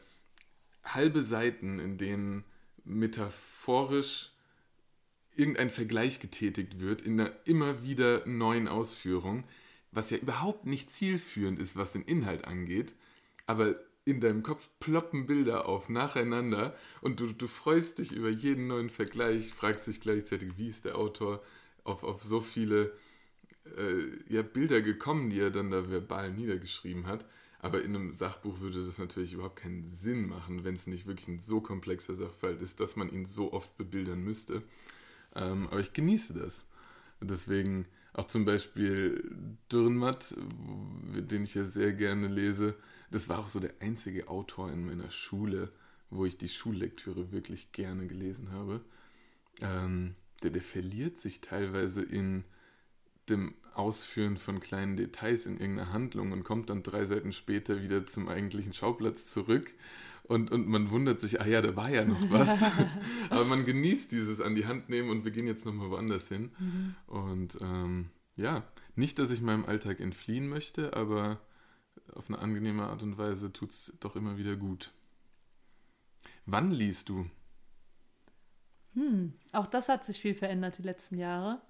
halbe 0.82 1.22
Seiten, 1.22 1.78
in 1.78 1.98
denen 1.98 2.44
metaphorisch 2.84 4.32
irgendein 5.36 5.70
Vergleich 5.70 6.18
getätigt 6.18 6.80
wird 6.80 7.02
in 7.02 7.20
einer 7.20 7.32
immer 7.44 7.84
wieder 7.84 8.26
neuen 8.26 8.66
Ausführung, 8.66 9.44
was 9.92 10.10
ja 10.10 10.18
überhaupt 10.18 10.66
nicht 10.66 10.90
zielführend 10.90 11.60
ist, 11.60 11.76
was 11.76 11.92
den 11.92 12.02
Inhalt 12.02 12.44
angeht, 12.44 12.94
aber 13.46 13.76
in 14.10 14.20
deinem 14.20 14.42
Kopf 14.42 14.68
ploppen 14.80 15.26
Bilder 15.26 15.66
auf 15.66 15.88
nacheinander 15.88 16.76
und 17.00 17.20
du, 17.20 17.32
du 17.32 17.46
freust 17.46 17.98
dich 17.98 18.12
über 18.12 18.30
jeden 18.30 18.66
neuen 18.66 18.90
Vergleich, 18.90 19.52
fragst 19.52 19.86
dich 19.86 20.00
gleichzeitig, 20.00 20.56
wie 20.56 20.68
ist 20.68 20.84
der 20.84 20.96
Autor 20.96 21.42
auf, 21.84 22.04
auf 22.04 22.22
so 22.22 22.40
viele 22.40 22.92
äh, 23.76 24.06
ja, 24.28 24.42
Bilder 24.42 24.82
gekommen, 24.82 25.30
die 25.30 25.40
er 25.40 25.50
dann 25.50 25.70
da 25.70 25.88
verbal 25.90 26.32
niedergeschrieben 26.32 27.06
hat. 27.06 27.26
Aber 27.62 27.82
in 27.82 27.94
einem 27.94 28.14
Sachbuch 28.14 28.60
würde 28.60 28.84
das 28.84 28.98
natürlich 28.98 29.34
überhaupt 29.34 29.56
keinen 29.56 29.84
Sinn 29.84 30.28
machen, 30.28 30.64
wenn 30.64 30.74
es 30.74 30.86
nicht 30.86 31.06
wirklich 31.06 31.28
ein 31.28 31.40
so 31.40 31.60
komplexer 31.60 32.14
Sachverhalt 32.14 32.62
ist, 32.62 32.80
dass 32.80 32.96
man 32.96 33.10
ihn 33.10 33.26
so 33.26 33.52
oft 33.52 33.76
bebildern 33.76 34.22
müsste. 34.24 34.62
Ähm, 35.34 35.68
aber 35.68 35.80
ich 35.80 35.92
genieße 35.92 36.38
das. 36.38 36.66
Deswegen 37.20 37.86
auch 38.14 38.26
zum 38.26 38.46
Beispiel 38.46 39.30
Dürrenmatt, 39.70 40.34
den 41.14 41.44
ich 41.44 41.54
ja 41.54 41.66
sehr 41.66 41.92
gerne 41.92 42.28
lese. 42.28 42.74
Das 43.10 43.28
war 43.28 43.38
auch 43.38 43.48
so 43.48 43.60
der 43.60 43.74
einzige 43.80 44.28
Autor 44.28 44.70
in 44.70 44.86
meiner 44.86 45.10
Schule, 45.10 45.72
wo 46.10 46.24
ich 46.24 46.38
die 46.38 46.48
Schullektüre 46.48 47.32
wirklich 47.32 47.72
gerne 47.72 48.06
gelesen 48.06 48.52
habe. 48.52 48.80
Ähm, 49.60 50.14
der, 50.42 50.50
der 50.50 50.62
verliert 50.62 51.18
sich 51.18 51.40
teilweise 51.40 52.02
in 52.02 52.44
dem 53.28 53.54
Ausführen 53.74 54.36
von 54.36 54.60
kleinen 54.60 54.96
Details 54.96 55.46
in 55.46 55.58
irgendeiner 55.58 55.92
Handlung 55.92 56.32
und 56.32 56.44
kommt 56.44 56.70
dann 56.70 56.82
drei 56.82 57.04
Seiten 57.04 57.32
später 57.32 57.82
wieder 57.82 58.06
zum 58.06 58.28
eigentlichen 58.28 58.72
Schauplatz 58.72 59.26
zurück. 59.26 59.72
Und, 60.24 60.52
und 60.52 60.68
man 60.68 60.90
wundert 60.90 61.20
sich, 61.20 61.40
ah 61.40 61.46
ja, 61.46 61.60
da 61.60 61.74
war 61.74 61.90
ja 61.90 62.04
noch 62.04 62.30
was. 62.30 62.62
Aber 63.30 63.44
man 63.44 63.64
genießt 63.64 64.12
dieses 64.12 64.40
an 64.40 64.54
die 64.54 64.66
Hand 64.66 64.88
nehmen 64.88 65.10
und 65.10 65.24
wir 65.24 65.32
gehen 65.32 65.46
jetzt 65.46 65.66
nochmal 65.66 65.90
woanders 65.90 66.28
hin. 66.28 66.52
Mhm. 66.58 66.94
Und 67.06 67.58
ähm, 67.60 68.10
ja, 68.36 68.64
nicht, 68.94 69.18
dass 69.18 69.30
ich 69.30 69.40
meinem 69.40 69.64
Alltag 69.64 70.00
entfliehen 70.00 70.48
möchte, 70.48 70.94
aber 70.94 71.40
auf 72.14 72.28
eine 72.28 72.38
angenehme 72.38 72.84
Art 72.84 73.02
und 73.02 73.18
Weise 73.18 73.52
tut 73.52 73.70
es 73.70 73.92
doch 74.00 74.16
immer 74.16 74.36
wieder 74.36 74.56
gut. 74.56 74.92
Wann 76.46 76.70
liest 76.70 77.08
du? 77.08 77.26
Hm, 78.94 79.34
auch 79.52 79.66
das 79.66 79.88
hat 79.88 80.04
sich 80.04 80.20
viel 80.20 80.34
verändert 80.34 80.78
die 80.78 80.82
letzten 80.82 81.16
Jahre. 81.16 81.60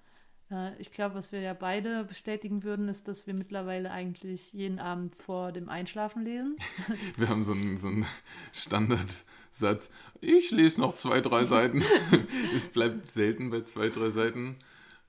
Äh, 0.51 0.75
ich 0.79 0.91
glaube, 0.91 1.15
was 1.15 1.31
wir 1.31 1.39
ja 1.39 1.53
beide 1.53 2.03
bestätigen 2.03 2.63
würden, 2.63 2.89
ist, 2.89 3.07
dass 3.07 3.27
wir 3.27 3.33
mittlerweile 3.33 3.91
eigentlich 3.91 4.53
jeden 4.53 4.79
Abend 4.79 5.15
vor 5.15 5.51
dem 5.51 5.69
Einschlafen 5.69 6.23
lesen. 6.23 6.55
Wir 7.17 7.29
haben 7.29 7.43
so 7.43 7.53
einen, 7.53 7.77
so 7.77 7.87
einen 7.87 8.05
Standardsatz. 8.53 9.89
Ich 10.19 10.51
lese 10.51 10.81
noch 10.81 10.95
zwei, 10.95 11.21
drei 11.21 11.45
Seiten. 11.45 11.83
es 12.55 12.67
bleibt 12.67 13.07
selten 13.07 13.49
bei 13.49 13.61
zwei, 13.61 13.89
drei 13.89 14.09
Seiten. 14.09 14.57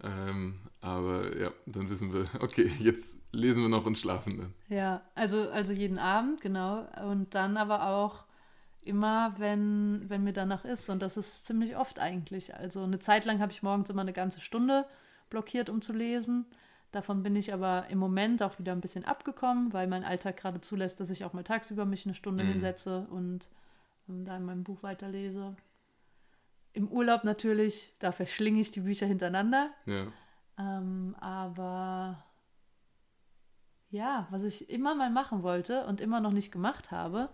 Ähm, 0.03 0.61
aber 0.81 1.37
ja, 1.39 1.53
dann 1.67 1.91
wissen 1.91 2.13
wir, 2.13 2.27
okay, 2.41 2.73
jetzt 2.79 3.17
lesen 3.33 3.63
wir 3.63 3.69
noch 3.69 3.87
und 3.87 3.99
schlafen 3.99 4.39
dann. 4.39 4.55
Ja, 4.69 5.03
also, 5.15 5.51
also 5.51 5.73
jeden 5.73 5.99
Abend, 5.99 6.41
genau. 6.41 6.87
Und 7.05 7.35
dann 7.35 7.57
aber 7.57 7.87
auch 7.89 8.25
immer, 8.83 9.35
wenn, 9.39 10.05
wenn 10.09 10.25
mir 10.25 10.33
danach 10.33 10.65
ist. 10.65 10.89
Und 10.91 11.03
das 11.03 11.17
ist 11.17 11.47
ziemlich 11.47 11.77
oft 11.77 11.99
eigentlich. 11.99 12.55
Also 12.55 12.83
eine 12.83 12.99
Zeit 12.99 13.25
lang 13.25 13.41
habe 13.41 13.53
ich 13.53 13.63
morgens 13.63 13.91
immer 13.91 14.03
eine 14.03 14.13
ganze 14.13 14.41
Stunde 14.41 14.87
blockiert, 15.31 15.71
um 15.71 15.83
zu 15.83 15.93
lesen. 15.93 16.47
Davon 16.91 17.23
bin 17.23 17.37
ich 17.37 17.55
aber 17.55 17.87
im 17.89 17.99
Moment 17.99 18.43
auch 18.43 18.59
wieder 18.59 18.73
ein 18.73 18.83
bisschen 18.83 19.05
abgekommen, 19.05 19.73
weil 19.73 19.87
mein 19.87 20.05
Alltag 20.05 20.37
gerade 20.37 20.61
zulässt, 20.61 21.01
dass 21.01 21.11
ich 21.11 21.25
auch 21.25 21.33
mal 21.33 21.45
tagsüber 21.45 21.87
mich 21.87 22.05
eine 22.05 22.15
Stunde 22.15 22.45
mhm. 22.45 22.49
hinsetze 22.49 23.07
und, 23.11 23.49
und 24.09 24.27
da 24.27 24.37
in 24.37 24.45
meinem 24.45 24.65
Buch 24.65 24.83
weiterlese. 24.83 25.57
Im 26.75 26.89
Urlaub 26.89 27.25
natürlich, 27.25 27.95
da 27.99 28.13
verschlinge 28.13 28.61
ich 28.61 28.73
die 28.73 28.81
Bücher 28.81 29.07
hintereinander. 29.07 29.71
Ja. 29.87 30.07
Ähm, 30.59 31.15
aber 31.19 32.23
ja, 33.93 34.27
was 34.31 34.43
ich 34.43 34.71
immer 34.71 34.95
mal 34.95 35.11
machen 35.11 35.43
wollte 35.43 35.87
und 35.87 36.01
immer 36.01 36.21
noch 36.21 36.33
nicht 36.33 36.51
gemacht 36.51 36.91
habe, 36.91 37.29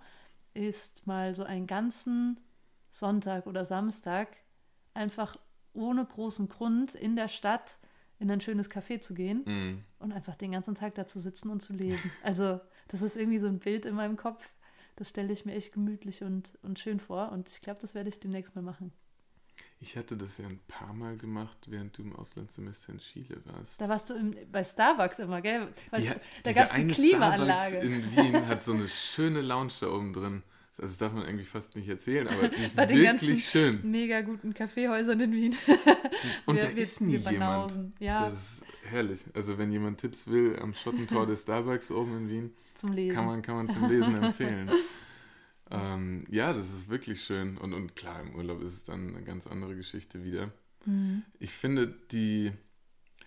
ist 0.55 1.07
mal 1.07 1.35
so 1.35 1.45
einen 1.45 1.69
ganzen 1.69 2.39
Sonntag 2.91 3.47
oder 3.47 3.65
Samstag 3.65 4.29
einfach 4.93 5.37
ohne 5.73 6.05
großen 6.05 6.49
Grund 6.49 6.95
in 6.97 7.15
der 7.15 7.29
Stadt 7.29 7.79
in 8.19 8.29
ein 8.31 8.41
schönes 8.41 8.69
Café 8.69 9.01
zu 9.01 9.15
gehen 9.15 9.45
mm. 9.45 9.85
und 10.03 10.13
einfach 10.13 10.35
den 10.35 10.51
ganzen 10.51 10.75
Tag 10.75 10.97
da 10.97 11.07
zu 11.07 11.21
sitzen 11.21 11.51
und 11.51 11.63
zu 11.63 11.73
lesen. 11.73 12.11
Also 12.25 12.61
das 12.89 13.03
ist 13.03 13.17
irgendwie 13.17 13.39
so 13.39 13.47
ein 13.47 13.61
Bild 13.61 13.87
in 13.87 13.95
meinem 13.95 14.17
Kopf. 14.17 14.51
Das 14.97 15.11
stelle 15.11 15.33
ich 15.33 15.45
mir 15.45 15.55
echt 15.55 15.73
gemütlich 15.73 16.25
und, 16.25 16.59
und 16.63 16.81
schön 16.81 16.99
vor 16.99 17.31
und 17.31 17.49
ich 17.51 17.61
glaube, 17.61 17.81
das 17.81 17.95
werde 17.95 18.09
ich 18.09 18.19
demnächst 18.19 18.57
mal 18.57 18.63
machen. 18.63 18.93
Ich 19.81 19.97
hatte 19.97 20.17
das 20.17 20.39
ja 20.39 20.47
ein 20.47 20.59
paar 20.67 20.93
Mal 20.93 21.17
gemacht, 21.17 21.59
während 21.67 21.97
du 21.97 22.03
im 22.03 22.17
Auslandssemester 22.17 22.93
in 22.93 22.99
Chile 22.99 23.41
warst. 23.45 23.81
Da 23.81 23.89
warst 23.89 24.11
du 24.11 24.15
im, 24.15 24.35
bei 24.51 24.65
Starbucks 24.65 25.21
immer, 25.21 25.41
gell? 25.41 25.69
Weißt, 25.91 26.09
die, 26.09 26.43
da 26.43 26.53
gab 26.53 26.65
es 26.65 26.73
die 26.73 26.87
Klimaanlage. 26.89 27.77
Starbucks 27.77 27.85
in 27.85 28.17
Wien 28.17 28.47
hat 28.49 28.63
so 28.63 28.73
eine 28.73 28.89
schöne 28.89 29.41
Lounge 29.41 29.73
da 29.81 29.89
oben 29.89 30.13
drin. 30.13 30.43
Das 30.79 30.97
darf 30.97 31.13
man 31.13 31.25
irgendwie 31.25 31.45
fast 31.45 31.75
nicht 31.75 31.89
erzählen, 31.89 32.29
aber 32.29 32.49
die 32.49 32.63
ist 32.63 32.77
Bei 32.77 32.87
den 32.87 32.99
wirklich 32.99 33.49
schön. 33.49 33.81
Mega 33.83 34.21
guten 34.21 34.55
Kaffeehäusern 34.55 35.19
in 35.19 35.33
Wien. 35.33 35.57
Und 36.47 36.57
wir, 36.57 36.63
da 36.63 36.75
wir, 36.75 36.83
ist 36.83 37.01
nie 37.01 37.17
jemand. 37.17 37.77
Ja. 37.99 38.25
Das 38.25 38.35
ist 38.35 38.67
herrlich. 38.85 39.25
Also 39.35 39.59
wenn 39.59 39.73
jemand 39.73 40.01
Tipps 40.01 40.29
will 40.29 40.57
am 40.61 40.75
Schottentor 40.75 41.27
des 41.27 41.43
Starbucks 41.43 41.91
oben 41.91 42.19
in 42.19 42.29
Wien. 42.29 43.11
Kann, 43.13 43.27
man, 43.27 43.43
kann 43.43 43.57
man 43.57 43.69
zum 43.69 43.89
Lesen 43.89 44.17
empfehlen. 44.23 44.71
Ähm, 45.71 46.25
ja, 46.31 46.53
das 46.53 46.73
ist 46.73 46.89
wirklich 46.89 47.23
schön. 47.23 47.59
Und, 47.59 47.75
und 47.75 47.97
klar, 47.97 48.21
im 48.21 48.35
Urlaub 48.35 48.63
ist 48.63 48.73
es 48.73 48.85
dann 48.85 49.15
eine 49.15 49.25
ganz 49.25 49.47
andere 49.47 49.75
Geschichte 49.77 50.25
wieder. 50.25 50.51
Mhm. 50.85 51.23
Ich 51.39 51.53
finde 51.53 51.95
die, 52.11 52.53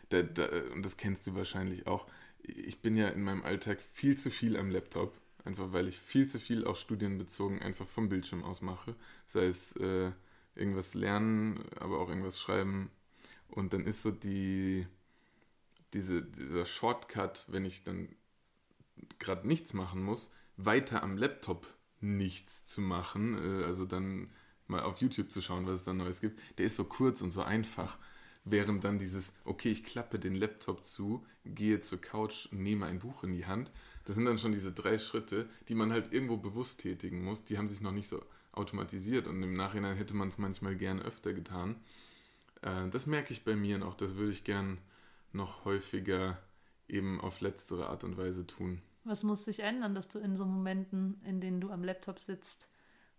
da, 0.09 0.21
da, 0.23 0.47
und 0.73 0.85
das 0.85 0.97
kennst 0.97 1.27
du 1.27 1.35
wahrscheinlich 1.35 1.87
auch, 1.87 2.07
ich 2.43 2.81
bin 2.81 2.95
ja 2.95 3.09
in 3.09 3.23
meinem 3.23 3.43
Alltag 3.43 3.79
viel 3.81 4.17
zu 4.17 4.31
viel 4.31 4.57
am 4.57 4.71
Laptop 4.71 5.13
Einfach 5.43 5.73
weil 5.73 5.87
ich 5.87 5.99
viel 5.99 6.27
zu 6.27 6.39
viel 6.39 6.65
auch 6.65 6.75
studienbezogen 6.75 7.61
einfach 7.61 7.87
vom 7.87 8.09
Bildschirm 8.09 8.43
aus 8.43 8.61
mache. 8.61 8.95
Sei 9.25 9.45
es 9.45 9.75
äh, 9.77 10.11
irgendwas 10.55 10.93
lernen, 10.93 11.63
aber 11.79 11.99
auch 11.99 12.09
irgendwas 12.09 12.39
schreiben. 12.39 12.91
Und 13.47 13.73
dann 13.73 13.85
ist 13.85 14.03
so 14.03 14.11
die, 14.11 14.85
diese, 15.93 16.21
dieser 16.21 16.65
Shortcut, 16.65 17.45
wenn 17.47 17.65
ich 17.65 17.83
dann 17.83 18.09
gerade 19.17 19.47
nichts 19.47 19.73
machen 19.73 20.03
muss, 20.03 20.31
weiter 20.57 21.01
am 21.01 21.17
Laptop 21.17 21.67
nichts 22.01 22.65
zu 22.65 22.81
machen, 22.81 23.37
äh, 23.37 23.63
also 23.63 23.85
dann 23.85 24.29
mal 24.67 24.81
auf 24.81 25.01
YouTube 25.01 25.31
zu 25.31 25.41
schauen, 25.41 25.65
was 25.65 25.79
es 25.79 25.85
da 25.85 25.93
Neues 25.93 26.21
gibt, 26.21 26.39
der 26.57 26.65
ist 26.65 26.75
so 26.75 26.85
kurz 26.85 27.21
und 27.21 27.31
so 27.31 27.41
einfach. 27.43 27.97
Während 28.43 28.83
dann 28.83 28.97
dieses, 28.97 29.33
okay, 29.45 29.69
ich 29.69 29.83
klappe 29.83 30.17
den 30.17 30.33
Laptop 30.33 30.83
zu, 30.83 31.23
gehe 31.45 31.79
zur 31.79 32.01
Couch, 32.01 32.47
nehme 32.51 32.87
ein 32.87 32.97
Buch 32.97 33.23
in 33.23 33.33
die 33.33 33.45
Hand 33.45 33.71
das 34.05 34.15
sind 34.15 34.25
dann 34.25 34.39
schon 34.39 34.51
diese 34.51 34.71
drei 34.71 34.97
Schritte, 34.97 35.47
die 35.69 35.75
man 35.75 35.91
halt 35.91 36.11
irgendwo 36.11 36.37
bewusst 36.37 36.81
tätigen 36.81 37.23
muss. 37.23 37.43
Die 37.43 37.57
haben 37.57 37.67
sich 37.67 37.81
noch 37.81 37.91
nicht 37.91 38.07
so 38.07 38.23
automatisiert 38.51 39.27
und 39.27 39.41
im 39.41 39.55
Nachhinein 39.55 39.95
hätte 39.95 40.15
man 40.15 40.27
es 40.27 40.37
manchmal 40.37 40.75
gern 40.75 41.01
öfter 41.01 41.33
getan. 41.33 41.75
Äh, 42.61 42.89
das 42.89 43.05
merke 43.05 43.31
ich 43.31 43.43
bei 43.43 43.55
mir 43.55 43.77
noch. 43.77 43.95
Das 43.95 44.15
würde 44.15 44.31
ich 44.31 44.43
gern 44.43 44.79
noch 45.33 45.65
häufiger 45.65 46.37
eben 46.87 47.21
auf 47.21 47.41
letztere 47.41 47.87
Art 47.87 48.03
und 48.03 48.17
Weise 48.17 48.45
tun. 48.45 48.81
Was 49.03 49.23
muss 49.23 49.45
sich 49.45 49.61
ändern, 49.61 49.95
dass 49.95 50.07
du 50.07 50.19
in 50.19 50.35
so 50.35 50.45
Momenten, 50.45 51.21
in 51.25 51.41
denen 51.41 51.61
du 51.61 51.71
am 51.71 51.83
Laptop 51.83 52.19
sitzt 52.19 52.69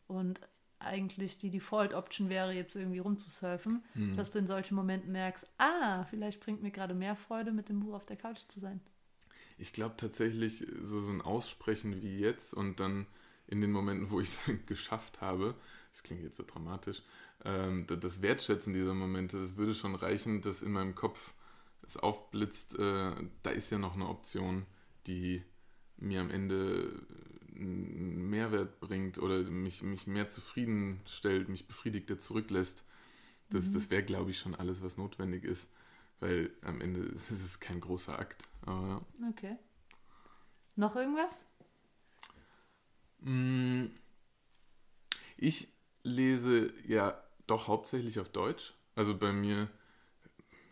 und 0.07 0.41
eigentlich 0.79 1.39
die 1.39 1.51
Default-Option 1.51 2.29
wäre, 2.29 2.53
jetzt 2.53 2.75
irgendwie 2.75 2.99
rumzusurfen, 2.99 3.85
hm. 3.93 4.17
dass 4.17 4.31
du 4.31 4.39
in 4.39 4.47
solchen 4.47 4.75
Momenten 4.75 5.13
merkst, 5.13 5.47
ah, 5.59 6.05
vielleicht 6.05 6.41
bringt 6.41 6.63
mir 6.63 6.73
gerade 6.73 6.95
mehr 6.95 7.15
Freude, 7.15 7.53
mit 7.53 7.69
dem 7.69 7.81
Buch 7.81 7.95
auf 7.95 8.05
der 8.05 8.17
Couch 8.17 8.41
zu 8.49 8.59
sein 8.59 8.81
ich 9.63 9.73
glaube 9.73 9.95
tatsächlich, 9.97 10.67
so, 10.83 11.01
so 11.01 11.13
ein 11.13 11.23
Aussprechen 11.23 12.03
wie 12.03 12.19
jetzt 12.19 12.53
und 12.53 12.81
dann 12.81 13.07
in 13.47 13.61
den 13.61 13.71
Momenten, 13.71 14.11
wo 14.11 14.21
ich 14.21 14.29
es 14.29 14.41
geschafft 14.67 15.21
habe, 15.21 15.55
das 15.93 16.03
klingt 16.03 16.23
jetzt 16.23 16.37
so 16.37 16.45
dramatisch, 16.45 17.03
ähm, 17.45 17.87
das 17.87 18.23
Wertschätzen 18.23 18.73
dieser 18.73 18.95
Momente, 18.95 19.39
das 19.39 19.57
würde 19.57 19.75
schon 19.75 19.95
reichen, 19.95 20.43
dass 20.43 20.63
in 20.63 20.73
meinem 20.73 20.97
Kopf 20.97 21.35
es 21.83 21.97
aufblitzt, 21.97 22.77
äh, 22.79 23.13
da 23.43 23.51
ist 23.51 23.71
ja 23.71 23.79
noch 23.79 23.95
eine 23.95 24.09
Option, 24.09 24.67
die 25.07 25.43
mir 26.03 26.21
am 26.21 26.31
Ende 26.31 27.01
einen 27.55 28.29
Mehrwert 28.31 28.81
bringt 28.81 29.19
oder 29.19 29.43
mich, 29.43 29.83
mich 29.83 30.07
mehr 30.07 30.29
zufriedenstellt, 30.29 31.49
mich 31.49 31.67
befriedigter 31.67 32.19
zurücklässt. 32.19 32.85
Das, 33.51 33.69
mhm. 33.69 33.75
das 33.75 33.91
wäre, 33.91 34.03
glaube 34.03 34.31
ich, 34.31 34.39
schon 34.39 34.55
alles, 34.55 34.83
was 34.83 34.97
notwendig 34.97 35.45
ist. 35.45 35.71
Weil 36.21 36.51
am 36.63 36.81
Ende 36.81 37.01
ist 37.15 37.31
es 37.31 37.61
kein 37.61 37.81
großer 37.81 38.19
Akt. 38.19 38.49
Aber 38.63 38.89
ja. 39.21 39.29
Okay. 39.31 39.57
Noch 40.77 40.97
irgendwas? 40.97 41.45
Mm, 43.21 43.87
ich 45.37 45.69
lese 46.03 46.73
ja 46.87 47.21
doch 47.47 47.69
hauptsächlich 47.69 48.19
auf 48.19 48.29
Deutsch. 48.29 48.75
Also 48.95 49.17
bei 49.17 49.33
mir, 49.33 49.69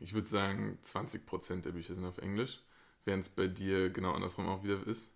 ich 0.01 0.15
würde 0.15 0.27
sagen, 0.27 0.79
20% 0.83 1.63
der 1.63 1.73
Bücher 1.73 1.95
sind 1.95 2.05
auf 2.05 2.19
Englisch, 2.19 2.61
während 3.05 3.25
es 3.25 3.29
bei 3.29 3.47
dir 3.47 3.91
genau 3.91 4.13
andersrum 4.13 4.49
auch 4.49 4.63
wieder 4.63 4.87
ist. 4.87 5.13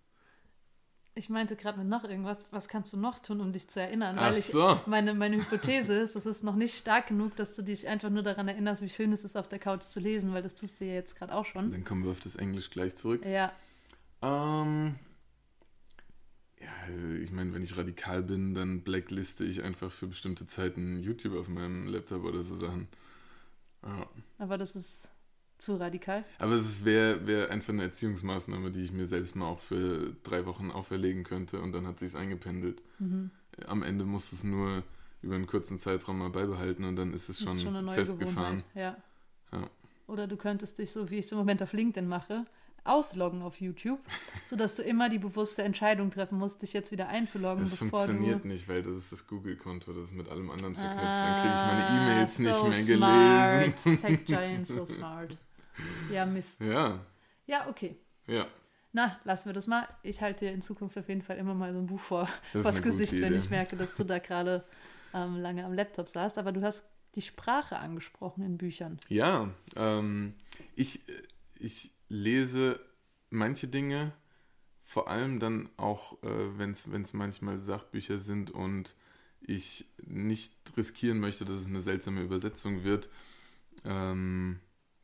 Ich 1.17 1.29
meinte 1.29 1.55
gerade 1.55 1.79
mit 1.79 1.87
noch 1.87 2.03
irgendwas, 2.03 2.47
was 2.51 2.67
kannst 2.67 2.91
du 2.91 2.97
noch 2.97 3.19
tun, 3.19 3.39
um 3.39 3.53
dich 3.53 3.69
zu 3.69 3.79
erinnern? 3.79 4.17
Ach 4.19 4.31
Weil 4.31 4.37
ich, 4.37 4.47
so. 4.47 4.81
meine, 4.85 5.13
meine 5.13 5.37
Hypothese 5.37 5.93
ist, 6.01 6.17
es 6.17 6.25
ist 6.25 6.43
noch 6.43 6.55
nicht 6.55 6.77
stark 6.77 7.07
genug, 7.07 7.37
dass 7.37 7.55
du 7.55 7.61
dich 7.61 7.87
einfach 7.87 8.09
nur 8.09 8.21
daran 8.21 8.49
erinnerst, 8.49 8.81
wie 8.81 8.89
schön 8.89 9.13
es 9.13 9.23
ist, 9.23 9.37
auf 9.37 9.47
der 9.47 9.59
Couch 9.59 9.83
zu 9.83 10.01
lesen, 10.01 10.33
weil 10.33 10.43
das 10.43 10.55
tust 10.55 10.81
du 10.81 10.85
ja 10.85 10.93
jetzt 10.93 11.15
gerade 11.15 11.33
auch 11.33 11.45
schon. 11.45 11.71
Dann 11.71 11.85
kommen 11.85 12.03
wir 12.03 12.11
auf 12.11 12.19
das 12.19 12.35
Englisch 12.35 12.69
gleich 12.69 12.97
zurück. 12.97 13.25
Ja. 13.25 13.53
Ähm, 14.21 14.95
ja, 16.59 16.67
ich 17.21 17.31
meine, 17.31 17.53
wenn 17.53 17.63
ich 17.63 17.77
radikal 17.77 18.21
bin, 18.21 18.53
dann 18.53 18.81
blackliste 18.81 19.45
ich 19.45 19.63
einfach 19.63 19.91
für 19.91 20.07
bestimmte 20.07 20.47
Zeiten 20.47 21.01
YouTube 21.01 21.37
auf 21.37 21.47
meinem 21.47 21.87
Laptop 21.87 22.25
oder 22.25 22.41
so 22.41 22.57
Sachen. 22.57 22.89
Ja. 23.83 24.05
Aber 24.37 24.57
das 24.57 24.75
ist 24.75 25.07
Zu 25.57 25.77
radikal. 25.77 26.25
Aber 26.37 26.53
es 26.53 26.83
wäre 26.83 27.25
wär 27.25 27.49
einfach 27.49 27.73
eine 27.73 27.83
Erziehungsmaßnahme, 27.83 28.71
die 28.71 28.81
ich 28.81 28.91
mir 28.91 29.07
selbst 29.07 29.35
mal 29.35 29.47
auch 29.47 29.59
für 29.59 30.15
drei 30.23 30.45
Wochen 30.45 30.69
auferlegen 30.69 31.23
könnte 31.23 31.61
und 31.61 31.73
dann 31.73 31.87
hat 31.87 31.99
sich 31.99 32.15
eingependelt. 32.15 32.83
Mhm. 32.99 33.31
Am 33.67 33.83
Ende 33.83 34.03
musst 34.03 34.31
du 34.31 34.35
es 34.35 34.43
nur 34.43 34.83
über 35.21 35.35
einen 35.35 35.47
kurzen 35.47 35.79
Zeitraum 35.79 36.19
mal 36.19 36.29
beibehalten 36.29 36.83
und 36.83 36.97
dann 36.97 37.13
ist 37.13 37.29
es 37.29 37.39
schon, 37.39 37.53
ist 37.53 37.63
schon 37.63 37.75
eine 37.75 37.85
neue 37.85 37.95
festgefahren. 37.95 38.63
Ja. 38.75 38.97
Ja. 39.51 39.69
Oder 40.07 40.27
du 40.27 40.37
könntest 40.37 40.77
dich, 40.77 40.91
so 40.91 41.09
wie 41.09 41.15
ich 41.15 41.25
es 41.25 41.31
im 41.31 41.37
Moment 41.37 41.63
auf 41.63 41.73
LinkedIn 41.73 42.07
mache, 42.07 42.45
ausloggen 42.85 43.41
auf 43.41 43.59
YouTube, 43.59 43.99
sodass 44.45 44.75
du 44.75 44.83
immer 44.83 45.09
die 45.09 45.19
bewusste 45.19 45.63
Entscheidung 45.63 46.11
treffen 46.11 46.37
musst, 46.37 46.61
dich 46.61 46.73
jetzt 46.73 46.91
wieder 46.91 47.07
einzuloggen, 47.09 47.63
Das 47.65 47.75
funktioniert 47.77 48.43
du. 48.43 48.47
nicht, 48.47 48.67
weil 48.69 48.81
das 48.83 48.95
ist 48.95 49.11
das 49.11 49.27
Google-Konto, 49.27 49.91
das 49.93 50.05
ist 50.05 50.13
mit 50.15 50.29
allem 50.29 50.49
anderen 50.49 50.75
verknüpft. 50.75 51.03
dann 51.03 51.41
kriege 51.41 51.53
ich 51.53 51.61
meine 51.61 51.87
E-Mails 52.01 52.39
Ah, 52.39 52.41
nicht 52.43 52.55
so 52.55 52.63
mehr 52.67 52.97
smart. 52.97 53.61
gelesen. 53.85 53.97
Tech 54.01 54.19
Giant, 54.25 54.67
so 54.67 54.85
smart. 54.85 55.37
Ja, 56.11 56.25
Mist. 56.25 56.61
Ja, 56.61 56.99
Ja, 57.47 57.67
okay. 57.67 57.95
ja. 58.27 58.45
Na, 58.93 59.19
lassen 59.25 59.47
wir 59.49 59.53
das 59.53 59.67
mal. 59.67 59.85
Ich 60.03 60.21
halte 60.21 60.45
dir 60.45 60.53
in 60.53 60.61
Zukunft 60.61 60.97
auf 60.97 61.09
jeden 61.09 61.21
Fall 61.21 61.35
immer 61.37 61.53
mal 61.53 61.73
so 61.73 61.79
ein 61.79 61.85
Buch 61.87 61.99
vor, 61.99 62.29
Das 62.53 62.61
vors 62.63 62.81
Gesicht, 62.81 63.19
wenn 63.19 63.35
ich 63.35 63.49
merke, 63.49 63.75
dass 63.75 63.93
du 63.95 64.05
da 64.05 64.19
gerade 64.19 64.63
ähm, 65.13 65.35
lange 65.37 65.65
am 65.65 65.73
Laptop 65.73 66.07
saßt. 66.07 66.37
Aber 66.37 66.53
du 66.53 66.61
hast 66.61 66.85
die 67.15 67.21
Sprache 67.21 67.77
angesprochen 67.77 68.43
in 68.45 68.57
Büchern. 68.57 68.97
Ja, 69.09 69.49
ähm, 69.75 70.33
ich, 70.77 71.01
ich 71.59 71.91
lese 72.09 72.79
manche 73.29 73.67
Dinge, 73.67 74.13
vor 74.83 75.09
allem 75.09 75.39
dann 75.39 75.69
auch, 75.77 76.21
äh, 76.23 76.57
wenn 76.57 76.71
es 76.71 77.13
manchmal 77.13 77.59
Sachbücher 77.59 78.19
sind 78.19 78.51
und 78.51 78.95
ich 79.41 79.85
nicht 80.05 80.55
riskieren 80.77 81.19
möchte, 81.19 81.45
dass 81.45 81.59
es 81.59 81.67
eine 81.67 81.81
seltsame 81.81 82.21
Übersetzung 82.21 82.83
wird, 82.83 83.09
ähm, 83.83 84.59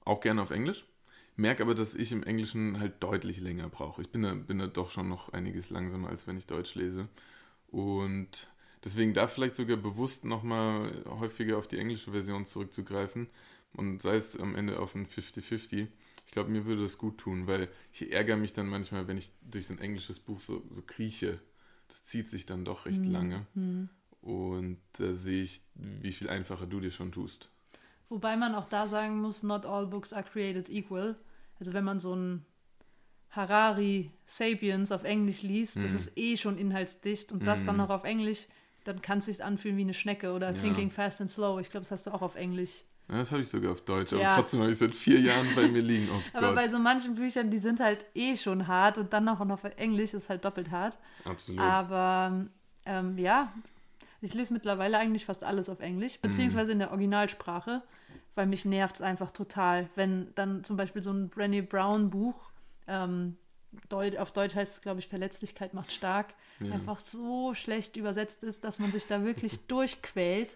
auch 0.05 0.21
gerne 0.21 0.41
auf 0.41 0.51
Englisch. 0.51 0.85
Merke 1.35 1.63
aber, 1.63 1.75
dass 1.75 1.95
ich 1.95 2.11
im 2.11 2.23
Englischen 2.23 2.79
halt 2.79 3.01
deutlich 3.01 3.39
länger 3.39 3.69
brauche. 3.69 4.01
Ich 4.01 4.09
bin 4.09 4.21
da, 4.21 4.33
bin 4.33 4.59
da 4.59 4.67
doch 4.67 4.91
schon 4.91 5.07
noch 5.07 5.33
einiges 5.33 5.69
langsamer, 5.69 6.09
als 6.09 6.27
wenn 6.27 6.37
ich 6.37 6.45
Deutsch 6.45 6.75
lese. 6.75 7.07
Und 7.67 8.49
deswegen 8.83 9.13
da 9.13 9.27
vielleicht 9.27 9.55
sogar 9.55 9.77
bewusst 9.77 10.25
nochmal 10.25 11.03
häufiger 11.07 11.57
auf 11.57 11.67
die 11.67 11.77
englische 11.77 12.11
Version 12.11 12.45
zurückzugreifen 12.45 13.27
und 13.73 14.01
sei 14.01 14.15
es 14.15 14.37
am 14.37 14.55
Ende 14.55 14.79
auf 14.79 14.93
ein 14.95 15.07
50-50. 15.07 15.87
Ich 16.25 16.31
glaube, 16.31 16.49
mir 16.49 16.65
würde 16.65 16.83
das 16.83 16.97
gut 16.97 17.17
tun, 17.17 17.47
weil 17.47 17.67
ich 17.93 18.11
ärgere 18.11 18.37
mich 18.37 18.53
dann 18.53 18.67
manchmal, 18.67 19.07
wenn 19.07 19.17
ich 19.17 19.31
durch 19.41 19.67
so 19.67 19.73
ein 19.73 19.79
englisches 19.79 20.19
Buch 20.19 20.39
so, 20.39 20.63
so 20.69 20.81
krieche. 20.81 21.39
Das 21.89 22.03
zieht 22.05 22.29
sich 22.29 22.45
dann 22.45 22.63
doch 22.65 22.85
recht 22.85 23.05
Hm, 23.05 23.11
lange. 23.13 23.45
hm. 23.53 23.89
Und 24.21 24.79
da 24.93 25.13
sehe 25.15 25.43
ich, 25.43 25.61
wie 25.75 26.11
viel 26.13 26.29
einfacher 26.29 26.67
du 26.67 26.79
dir 26.79 26.91
schon 26.91 27.11
tust. 27.11 27.49
Wobei 28.09 28.35
man 28.37 28.55
auch 28.55 28.65
da 28.65 28.87
sagen 28.87 29.21
muss, 29.21 29.43
not 29.43 29.65
all 29.65 29.87
books 29.87 30.13
are 30.13 30.23
created 30.23 30.69
equal. 30.69 31.15
Also 31.59 31.73
wenn 31.73 31.83
man 31.83 31.99
so 31.99 32.15
ein 32.15 32.45
Harari 33.29 34.11
Sapiens 34.25 34.91
auf 34.91 35.03
Englisch 35.03 35.41
liest, 35.41 35.77
das 35.83 35.91
Mhm. 35.91 35.97
ist 35.97 36.17
eh 36.17 36.37
schon 36.37 36.57
inhaltsdicht 36.57 37.31
und 37.31 37.47
das 37.47 37.63
dann 37.63 37.75
Mhm. 37.75 37.81
noch 37.83 37.89
auf 37.89 38.03
Englisch, 38.03 38.47
dann 38.83 39.01
kann 39.01 39.19
es 39.19 39.25
sich 39.25 39.43
anfühlen 39.43 39.77
wie 39.77 39.81
eine 39.83 39.93
Schnecke 39.93 40.33
oder 40.33 40.51
Ja. 40.51 40.61
Thinking 40.61 40.91
Fast 40.91 41.21
and 41.21 41.29
Slow. 41.29 41.59
Ich 41.61 41.69
glaube, 41.69 41.83
das 41.83 41.91
hast 41.91 42.07
du 42.07 42.11
auch 42.13 42.21
auf 42.21 42.35
Englisch. 42.35 42.83
Das 43.17 43.31
habe 43.31 43.41
ich 43.41 43.49
sogar 43.49 43.73
auf 43.73 43.81
Deutsch, 43.81 44.13
aber 44.13 44.21
Ja. 44.23 44.35
trotzdem 44.35 44.61
habe 44.61 44.71
ich 44.71 44.77
seit 44.77 44.95
vier 44.95 45.19
Jahren 45.19 45.53
bei 45.53 45.67
mir 45.67 45.81
liegen. 45.81 46.09
Oh 46.09 46.21
Aber 46.33 46.47
Gott. 46.47 46.55
bei 46.55 46.67
so 46.69 46.79
manchen 46.79 47.15
Büchern, 47.15 47.49
die 47.51 47.59
sind 47.59 47.79
halt 47.79 48.05
eh 48.15 48.37
schon 48.37 48.67
hart 48.67 48.97
und 48.97 49.11
dann 49.11 49.25
noch 49.25 49.39
auf 49.41 49.63
Englisch 49.75 50.13
ist 50.13 50.29
halt 50.29 50.45
doppelt 50.45 50.71
hart. 50.71 50.97
Absolut. 51.25 51.61
Aber 51.61 52.45
ähm, 52.85 53.17
ja, 53.17 53.51
ich 54.21 54.33
lese 54.33 54.53
mittlerweile 54.53 54.97
eigentlich 54.97 55.25
fast 55.25 55.43
alles 55.43 55.67
auf 55.67 55.81
Englisch, 55.81 56.15
Mhm. 56.17 56.19
beziehungsweise 56.29 56.71
in 56.71 56.79
der 56.79 56.91
Originalsprache, 56.91 57.81
weil 58.35 58.45
mich 58.47 58.63
nervt 58.63 58.95
es 58.95 59.01
einfach 59.01 59.31
total, 59.31 59.89
wenn 59.95 60.33
dann 60.35 60.63
zum 60.63 60.77
Beispiel 60.77 61.03
so 61.03 61.11
ein 61.11 61.29
Brené 61.29 61.61
Brown 61.61 62.09
Buch, 62.09 62.49
ähm, 62.87 63.35
Deut 63.87 64.17
auf 64.17 64.31
Deutsch 64.31 64.53
heißt 64.55 64.75
es, 64.77 64.81
glaube 64.81 64.99
ich, 64.99 65.07
Verletzlichkeit 65.07 65.73
macht 65.73 65.91
stark, 65.93 66.33
Ja. 66.61 66.75
einfach 66.75 66.99
so 66.99 67.53
schlecht 67.53 67.95
übersetzt 67.97 68.43
ist, 68.43 68.63
dass 68.65 68.79
man 68.79 68.91
sich 68.91 69.07
da 69.07 69.23
wirklich 69.23 69.59
durchquält, 69.67 70.55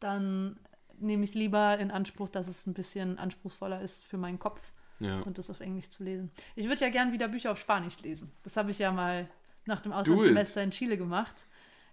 dann 0.00 0.58
nehme 1.00 1.24
ich 1.24 1.34
lieber 1.34 1.78
in 1.78 1.90
Anspruch, 1.90 2.28
dass 2.28 2.48
es 2.48 2.66
ein 2.66 2.74
bisschen 2.74 3.18
anspruchsvoller 3.18 3.80
ist 3.80 4.04
für 4.04 4.16
meinen 4.18 4.38
Kopf 4.38 4.60
ja. 5.00 5.20
und 5.20 5.38
das 5.38 5.50
auf 5.50 5.60
Englisch 5.60 5.90
zu 5.90 6.04
lesen. 6.04 6.30
Ich 6.56 6.66
würde 6.68 6.80
ja 6.80 6.90
gern 6.90 7.12
wieder 7.12 7.28
Bücher 7.28 7.52
auf 7.52 7.58
Spanisch 7.58 8.00
lesen. 8.02 8.30
Das 8.42 8.56
habe 8.56 8.70
ich 8.70 8.78
ja 8.78 8.92
mal 8.92 9.28
nach 9.66 9.80
dem. 9.80 9.92
Auslandssemester 9.92 10.62
in 10.62 10.70
Chile 10.70 10.96
gemacht. 10.96 11.34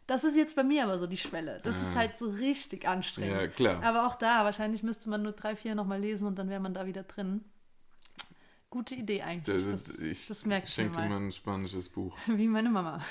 Das 0.08 0.24
ist 0.24 0.36
jetzt 0.36 0.56
bei 0.56 0.64
mir 0.64 0.84
aber 0.84 0.98
so 1.00 1.08
die 1.08 1.16
Schwelle. 1.18 1.60
Das 1.64 1.76
ist 1.82 1.94
Ah. 1.94 2.00
halt 2.00 2.18
so 2.18 2.30
richtig 2.30 2.84
ja, 2.84 2.92
anstrengend. 2.92 3.56
klar. 3.56 3.82
Aber 3.84 4.08
auch 4.08 4.16
da, 4.16 4.44
wahrscheinlich 4.44 4.84
müsste 4.84 5.10
man 5.10 5.22
nur 5.22 5.32
drei, 5.32 5.56
vier 5.56 5.74
nochmal 5.76 6.02
lesen 6.02 6.28
und 6.28 6.38
dann 6.38 6.50
wäre 6.50 6.60
man 6.60 6.74
da 6.74 6.86
wieder 6.86 7.04
drin. 7.04 7.46
Gute 8.70 8.96
Idee 8.96 9.22
eigentlich. 9.22 9.66
Das, 9.66 9.84
Das, 9.86 10.00
ich 10.00 10.28
das 10.28 10.46
merke 10.46 10.66
ich 10.68 10.78
mir 10.78 10.84
schenke 10.86 11.02
dir 11.02 11.10
mal. 11.10 11.18
ein 11.18 11.32
spanisches 11.32 11.90
Buch. 11.90 12.18
Wie 12.28 12.48
meine 12.48 12.70
Mama. 12.70 13.02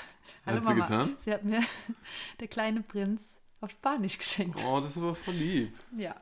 Hallo 0.45 0.57
Hat 0.57 0.65
sie 0.65 0.73
Mama. 0.73 0.81
getan? 0.83 1.15
Sie 1.19 1.31
hat 1.33 1.43
mir 1.43 1.61
Der 2.39 2.47
kleine 2.47 2.81
Prinz 2.81 3.37
auf 3.61 3.71
Spanisch 3.71 4.17
geschenkt. 4.17 4.59
Oh, 4.65 4.79
das 4.79 4.91
ist 4.91 4.97
aber 4.97 5.15
voll 5.15 5.35
lieb. 5.35 5.73
Ja, 5.97 6.15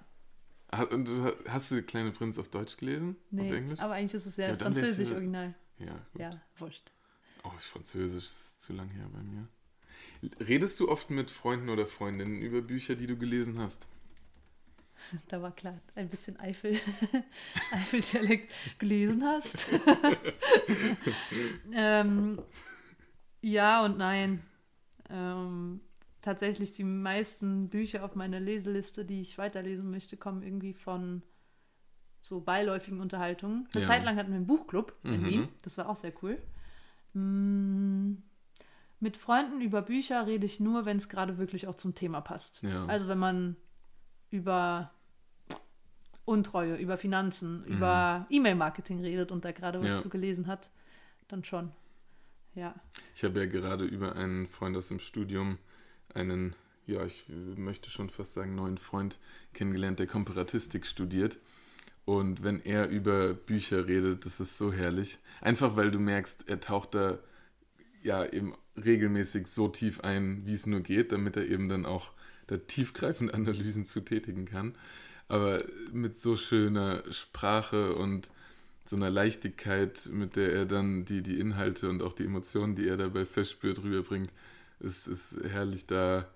Und 0.91 1.06
du- 1.08 1.34
hast 1.47 1.71
du 1.71 1.82
Kleine 1.82 2.12
Prinz 2.12 2.38
auf 2.38 2.49
Deutsch 2.49 2.78
gelesen? 2.78 3.15
nee, 3.32 3.49
Auf 3.49 3.56
Englisch? 3.56 3.80
aber 3.80 3.93
eigentlich 3.95 4.13
ist 4.13 4.25
es 4.28 4.38
ja, 4.38 4.49
Ja, 4.49 4.56
französisch 4.58 5.10
original. 5.12 5.56
Ja, 5.80 5.93
gut. 6.12 6.21
Ja, 6.21 6.41
wurscht. 6.58 6.91
Oh, 7.43 7.52
ist 7.58 7.65
Französisch, 7.67 8.25
das 8.25 8.34
ist 8.39 8.62
zu 8.62 8.73
lang 8.73 8.89
her 8.89 9.10
bei 9.13 9.21
mir. 9.23 9.47
Redest 10.45 10.78
du 10.82 10.89
oft 10.89 11.10
mit 11.10 11.32
Freunden 11.32 11.69
oder 11.69 11.88
Freundinnen 11.88 12.41
über 12.41 12.62
Bücher, 12.62 12.95
die 12.95 13.08
du 13.08 13.17
gelesen 13.17 13.60
hast? 13.60 13.88
Da 15.30 15.41
war 15.41 15.56
klar, 15.56 15.80
ein 15.95 16.10
bisschen 16.10 16.38
Eifel, 16.41 16.78
Eifel-Dialekt 17.71 18.52
gelesen 18.80 19.23
hast. 19.23 19.69
ähm, 21.71 22.41
ja 23.41 23.86
und 23.86 23.97
nein. 23.97 24.41
Ähm, 25.10 25.82
tatsächlich 26.21 26.71
die 26.71 26.84
meisten 26.84 27.69
Bücher 27.69 28.03
auf 28.03 28.15
meiner 28.15 28.39
Leseliste, 28.39 29.05
die 29.05 29.21
ich 29.21 29.38
weiterlesen 29.38 29.89
möchte, 29.89 30.17
kommen 30.17 30.43
irgendwie 30.43 30.73
von 30.73 31.21
so 32.21 32.41
beiläufigen 32.41 32.99
Unterhaltungen. 32.99 33.67
Eine 33.73 33.84
Ja. 33.84 33.88
Zeit 33.88 34.03
lang 34.03 34.17
hatten 34.17 34.29
wir 34.29 34.36
einen 34.36 34.47
Buchclub 34.47 34.93
in 35.03 35.21
Mhm. 35.21 35.25
Wien. 35.25 35.47
Das 35.63 35.77
war 35.77 35.88
auch 35.88 35.95
sehr 35.95 36.13
cool. 36.21 36.38
Mm, 37.13 38.15
Mit 39.01 39.15
Freunden 39.15 39.62
über 39.62 39.82
Bücher 39.82 40.27
rede 40.27 40.45
ich 40.45 40.60
nur, 40.60 40.84
wenn 40.84 40.97
es 40.97 41.08
gerade 41.08 41.38
wirklich 41.38 41.67
auch 41.67 41.75
zum 41.75 41.95
Thema 41.95 42.19
passt. 42.19 42.62
Ja. 42.63 42.86
Also 42.88 43.08
wenn 43.08 43.17
man 43.17 43.55
über 44.29 44.91
Untreue, 46.25 46.75
über 46.75 46.97
Finanzen, 46.97 47.63
über 47.63 48.27
E-Mail-Marketing 48.29 48.99
redet 48.99 49.32
und 49.32 49.45
da 49.45 49.53
gerade 49.53 49.79
was 49.79 49.86
Mhm. 49.88 49.93
Ja. 49.93 49.99
zu 49.99 50.10
gelesen 50.10 50.47
hat, 50.47 50.69
dann 51.29 51.45
schon. 51.45 51.71
Ja. 52.55 52.75
Ich 53.15 53.23
habe 53.23 53.39
ja 53.39 53.45
gerade 53.45 53.86
über 53.86 54.17
einen 54.17 54.47
Freund 54.47 54.75
aus 54.75 54.89
dem 54.89 54.99
Studium 54.99 55.58
einen, 56.13 56.56
ja, 56.86 57.06
ich 57.06 57.26
möchte 57.56 57.89
schon 57.89 58.10
fast 58.10 58.34
sagen, 58.34 58.56
neuen 58.56 58.78
Freund 58.78 59.17
kennengelernt, 59.54 60.00
der 60.00 60.08
Komparatistik 60.08 60.86
studiert. 60.86 61.39
Und 62.06 62.43
wenn 62.43 62.60
er 62.62 62.89
über 62.89 63.34
Bücher 63.34 63.88
redet, 63.88 64.26
das 64.26 64.39
ist 64.39 64.58
so 64.58 64.74
herrlich. 64.74 65.19
Einfach 65.41 65.76
weil 65.76 65.91
du 65.91 66.00
merkst, 66.00 66.50
er 66.50 66.60
taucht 66.60 66.95
da 66.95 67.19
ja 68.02 68.26
eben 68.26 68.56
regelmäßig 68.76 69.48
so 69.48 69.67
tief 69.67 70.02
ein, 70.02 70.45
wie 70.45 70.54
es 70.54 70.65
nur 70.65 70.80
geht, 70.80 71.12
damit 71.12 71.38
er 71.38 71.48
eben 71.48 71.69
dann 71.69 71.86
auch 71.86 72.13
da 72.48 72.58
tiefgreifende 72.58 73.34
Analysen 73.34 73.86
zu 73.86 74.02
tätigen 74.02 74.45
kann. 74.45 74.76
Aber 75.28 75.63
mit 75.91 76.17
so 76.17 76.36
schöner 76.36 77.04
Sprache 77.12 77.93
und 77.93 78.32
so 78.86 78.95
einer 78.95 79.12
Leichtigkeit, 79.12 80.10
mit 80.12 80.36
der 80.36 80.52
er 80.52 80.65
dann 80.65 81.06
die, 81.06 81.22
die 81.22 81.39
Inhalte 81.39 81.89
und 81.89 82.02
auch 82.02 82.13
die 82.13 82.26
Emotionen, 82.26 82.76
die 82.76 82.88
er 82.88 82.98
dabei 82.98 83.26
verspürt, 83.26 83.84
rüberbringt, 83.84 84.34
ist, 84.79 85.07
ist 85.07 85.37
herrlich, 85.43 85.85
da 85.85 86.27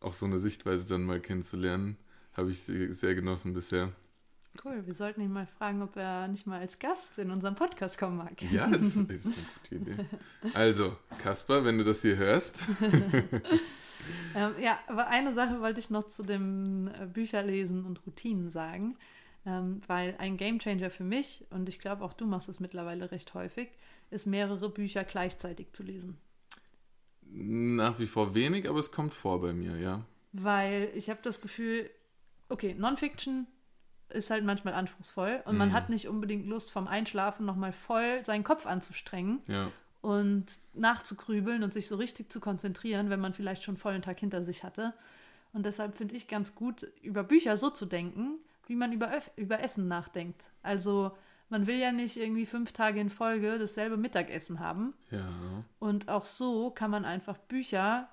auch 0.00 0.14
so 0.14 0.26
eine 0.26 0.38
Sichtweise 0.38 0.86
dann 0.86 1.04
mal 1.04 1.20
kennenzulernen. 1.20 1.96
Habe 2.34 2.50
ich 2.50 2.60
sehr, 2.62 2.92
sehr 2.92 3.14
genossen 3.14 3.54
bisher. 3.54 3.92
Cool. 4.64 4.86
Wir 4.86 4.94
sollten 4.94 5.20
ihn 5.20 5.32
mal 5.32 5.46
fragen, 5.46 5.82
ob 5.82 5.96
er 5.96 6.28
nicht 6.28 6.46
mal 6.46 6.60
als 6.60 6.78
Gast 6.78 7.18
in 7.18 7.30
unserem 7.30 7.56
Podcast 7.56 7.98
kommen 7.98 8.16
mag. 8.16 8.40
Ja, 8.52 8.68
das 8.68 8.82
ist 8.82 8.96
eine 8.98 9.06
gute 9.06 9.74
Idee. 9.74 10.04
Also, 10.52 10.96
Kaspar, 11.22 11.64
wenn 11.64 11.78
du 11.78 11.84
das 11.84 12.02
hier 12.02 12.16
hörst, 12.16 12.62
Ähm, 14.34 14.54
ja, 14.60 14.78
aber 14.86 15.08
eine 15.08 15.32
Sache 15.32 15.60
wollte 15.60 15.80
ich 15.80 15.90
noch 15.90 16.06
zu 16.06 16.22
dem 16.22 16.88
äh, 16.88 17.06
Bücherlesen 17.06 17.84
und 17.84 18.04
Routinen 18.06 18.50
sagen, 18.50 18.96
ähm, 19.46 19.80
weil 19.86 20.14
ein 20.18 20.36
Gamechanger 20.36 20.90
für 20.90 21.04
mich, 21.04 21.44
und 21.50 21.68
ich 21.68 21.78
glaube 21.78 22.04
auch 22.04 22.12
du 22.12 22.26
machst 22.26 22.48
es 22.48 22.60
mittlerweile 22.60 23.10
recht 23.10 23.34
häufig, 23.34 23.68
ist 24.10 24.26
mehrere 24.26 24.70
Bücher 24.70 25.04
gleichzeitig 25.04 25.72
zu 25.72 25.82
lesen. 25.82 26.18
Nach 27.36 27.98
wie 27.98 28.06
vor 28.06 28.34
wenig, 28.34 28.68
aber 28.68 28.78
es 28.78 28.92
kommt 28.92 29.12
vor 29.14 29.40
bei 29.40 29.52
mir, 29.52 29.76
ja. 29.78 30.04
Weil 30.32 30.90
ich 30.94 31.10
habe 31.10 31.20
das 31.22 31.40
Gefühl, 31.40 31.90
okay, 32.48 32.74
Non-Fiction 32.78 33.46
ist 34.10 34.30
halt 34.30 34.44
manchmal 34.44 34.74
anspruchsvoll 34.74 35.42
und 35.44 35.56
man 35.56 35.70
Mhm. 35.70 35.72
hat 35.72 35.88
nicht 35.90 36.08
unbedingt 36.08 36.46
Lust 36.46 36.70
vom 36.70 36.86
Einschlafen 36.86 37.44
nochmal 37.46 37.72
voll 37.72 38.24
seinen 38.24 38.44
Kopf 38.44 38.66
anzustrengen 38.66 39.40
Ja, 39.48 39.70
und 40.02 40.46
nachzugrübeln 40.74 41.62
und 41.62 41.72
sich 41.72 41.88
so 41.88 41.96
richtig 41.96 42.30
zu 42.30 42.38
konzentrieren, 42.40 43.10
wenn 43.10 43.20
man 43.20 43.32
vielleicht 43.32 43.62
schon 43.62 43.74
einen 43.74 43.80
vollen 43.80 44.02
Tag 44.02 44.20
hinter 44.20 44.44
sich 44.44 44.62
hatte. 44.62 44.92
Und 45.52 45.64
deshalb 45.66 45.94
finde 45.96 46.14
ich 46.14 46.28
ganz 46.28 46.54
gut, 46.54 46.86
über 47.02 47.24
Bücher 47.24 47.56
so 47.56 47.70
zu 47.70 47.86
denken, 47.86 48.38
wie 48.66 48.74
man 48.76 48.92
über, 48.92 49.08
Öff- 49.12 49.30
über 49.36 49.60
Essen 49.60 49.88
nachdenkt. 49.88 50.42
Also 50.62 51.12
man 51.54 51.66
will 51.68 51.76
ja 51.78 51.92
nicht 51.92 52.16
irgendwie 52.16 52.46
fünf 52.46 52.72
Tage 52.72 52.98
in 53.00 53.10
Folge 53.10 53.58
dasselbe 53.60 53.96
Mittagessen 53.96 54.58
haben. 54.58 54.92
Ja. 55.12 55.28
Und 55.78 56.08
auch 56.08 56.24
so 56.24 56.70
kann 56.70 56.90
man 56.90 57.04
einfach 57.04 57.38
Bücher 57.38 58.08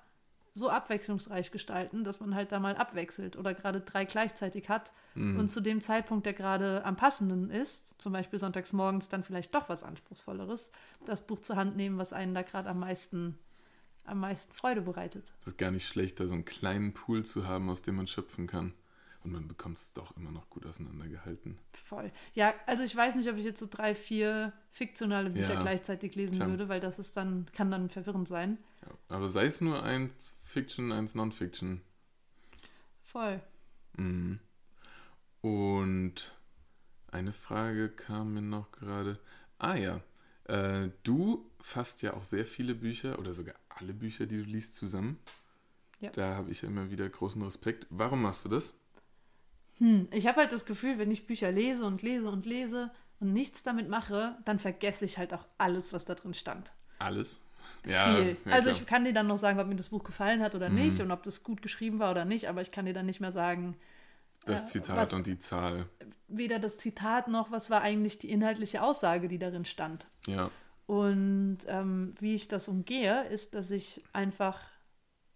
so 0.54 0.68
abwechslungsreich 0.70 1.50
gestalten, 1.50 2.04
dass 2.04 2.20
man 2.20 2.34
halt 2.36 2.52
da 2.52 2.60
mal 2.60 2.76
abwechselt 2.76 3.36
oder 3.36 3.52
gerade 3.54 3.80
drei 3.80 4.04
gleichzeitig 4.04 4.68
hat 4.68 4.92
Mhm. 5.14 5.38
und 5.40 5.48
zu 5.50 5.60
dem 5.60 5.80
Zeitpunkt, 5.80 6.24
der 6.24 6.34
gerade 6.34 6.84
am 6.84 6.94
passenden 6.96 7.50
ist, 7.50 7.94
zum 7.98 8.12
Beispiel 8.12 8.38
sonntags 8.38 8.72
morgens 8.72 9.08
dann 9.08 9.24
vielleicht 9.24 9.54
doch 9.54 9.68
was 9.68 9.82
Anspruchsvolleres, 9.82 10.70
das 11.04 11.26
Buch 11.26 11.40
zur 11.40 11.56
Hand 11.56 11.76
nehmen, 11.76 11.98
was 11.98 12.12
einen 12.12 12.34
da 12.34 12.42
gerade 12.42 12.68
am 12.70 12.78
meisten, 12.80 13.38
am 14.04 14.20
meisten 14.20 14.52
Freude 14.54 14.82
bereitet. 14.82 15.32
Das 15.40 15.54
ist 15.54 15.58
gar 15.58 15.70
nicht 15.70 15.86
schlecht, 15.88 16.20
da 16.20 16.26
so 16.26 16.34
einen 16.34 16.44
kleinen 16.44 16.92
Pool 16.94 17.24
zu 17.24 17.46
haben, 17.48 17.68
aus 17.70 17.82
dem 17.82 17.96
man 17.96 18.06
schöpfen 18.06 18.46
kann. 18.46 18.72
Und 19.24 19.32
man 19.32 19.46
bekommt 19.46 19.78
es 19.78 19.92
doch 19.92 20.16
immer 20.16 20.32
noch 20.32 20.50
gut 20.50 20.66
auseinandergehalten. 20.66 21.58
Voll. 21.72 22.10
Ja, 22.34 22.54
also 22.66 22.82
ich 22.82 22.94
weiß 22.94 23.14
nicht, 23.14 23.28
ob 23.30 23.36
ich 23.36 23.44
jetzt 23.44 23.60
so 23.60 23.68
drei, 23.70 23.94
vier 23.94 24.52
fiktionale 24.70 25.30
Bücher 25.30 25.54
Ja, 25.54 25.62
gleichzeitig 25.62 26.16
lesen 26.16 26.38
klar. 26.38 26.48
würde, 26.48 26.68
weil 26.68 26.80
das 26.80 26.98
ist 26.98 27.16
dann, 27.16 27.46
kann 27.52 27.70
dann 27.70 27.88
verwirrend 27.88 28.26
sein. 28.26 28.58
Ja, 28.82 29.16
aber 29.16 29.28
sei 29.28 29.46
es 29.46 29.60
nur 29.60 29.82
eins 29.82 30.36
Fiction, 30.42 30.90
eins 30.90 31.14
Non-Fiction. 31.14 31.80
Voll. 33.04 33.40
Mhm. 33.96 34.40
Und 35.40 36.34
eine 37.08 37.32
Frage 37.32 37.90
kam 37.90 38.34
mir 38.34 38.42
noch 38.42 38.72
gerade. 38.72 39.20
Ah 39.58 39.76
ja, 39.76 40.00
äh, 40.44 40.90
du 41.04 41.48
fasst 41.60 42.02
ja 42.02 42.14
auch 42.14 42.24
sehr 42.24 42.46
viele 42.46 42.74
Bücher 42.74 43.18
oder 43.18 43.34
sogar 43.34 43.54
alle 43.68 43.92
Bücher, 43.92 44.26
die 44.26 44.38
du 44.38 44.44
liest, 44.44 44.74
zusammen. 44.74 45.18
Ja. 46.00 46.10
Da 46.10 46.34
habe 46.34 46.50
ich 46.50 46.62
ja 46.62 46.68
immer 46.68 46.90
wieder 46.90 47.08
großen 47.08 47.40
Respekt. 47.42 47.86
Warum 47.90 48.22
machst 48.22 48.44
du 48.44 48.48
das? 48.48 48.74
Hm, 49.78 50.08
ich 50.12 50.26
habe 50.26 50.40
halt 50.40 50.52
das 50.52 50.64
Gefühl, 50.66 50.98
wenn 50.98 51.10
ich 51.10 51.26
Bücher 51.26 51.50
lese 51.50 51.84
und 51.84 52.02
lese 52.02 52.28
und 52.28 52.46
lese 52.46 52.90
und 53.20 53.32
nichts 53.32 53.62
damit 53.62 53.88
mache, 53.88 54.36
dann 54.44 54.58
vergesse 54.58 55.04
ich 55.04 55.18
halt 55.18 55.32
auch 55.34 55.46
alles, 55.58 55.92
was 55.92 56.04
da 56.04 56.14
drin 56.14 56.34
stand. 56.34 56.72
Alles? 56.98 57.40
Viel. 57.84 58.36
ja, 58.44 58.52
also 58.52 58.70
ich 58.70 58.86
kann 58.86 59.04
dir 59.04 59.12
dann 59.12 59.26
noch 59.26 59.36
sagen, 59.38 59.58
ob 59.58 59.66
mir 59.66 59.74
das 59.76 59.88
Buch 59.88 60.04
gefallen 60.04 60.40
hat 60.40 60.54
oder 60.54 60.68
nicht 60.68 60.98
Mhm. 60.98 61.04
und 61.06 61.10
ob 61.10 61.22
das 61.24 61.42
gut 61.42 61.62
geschrieben 61.62 61.98
war 61.98 62.12
oder 62.12 62.24
nicht, 62.24 62.48
aber 62.48 62.60
ich 62.62 62.70
kann 62.70 62.86
dir 62.86 62.92
dann 62.92 63.06
nicht 63.06 63.20
mehr 63.20 63.32
sagen, 63.32 63.76
das 64.46 64.64
äh, 64.64 64.66
Zitat 64.80 64.96
was- 64.96 65.12
und 65.12 65.26
die 65.26 65.38
Zahl. 65.40 65.86
weder 66.28 66.58
das 66.60 66.78
Zitat 66.78 67.26
noch, 67.28 67.50
was 67.50 67.70
war 67.70 67.80
eigentlich 67.82 68.18
die 68.18 68.30
inhaltliche 68.30 68.82
Aussage, 68.82 69.26
die 69.28 69.38
darin 69.38 69.64
stand. 69.64 70.06
Ja. 70.26 70.50
Und 70.86 71.58
ähm, 71.68 72.14
wie 72.20 72.34
ich 72.34 72.46
das 72.48 72.68
umgehe, 72.68 73.24
ist, 73.28 73.54
dass 73.54 73.70
ich 73.70 74.02
einfach 74.12 74.58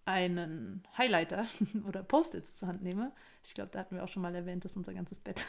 einen 0.07 0.83
Highlighter 0.97 1.45
oder 1.89 2.03
Post-its 2.03 2.55
zur 2.55 2.69
Hand 2.69 2.83
nehme. 2.83 3.13
Ich 3.45 3.55
glaube, 3.55 3.71
da 3.73 3.81
hatten 3.81 3.95
wir 3.95 4.03
auch 4.05 4.09
schon 4.09 4.23
mal 4.23 4.35
erwähnt, 4.35 4.65
dass 4.65 4.77
unser 4.77 4.95
ganzes 4.95 5.19
Bett 5.19 5.45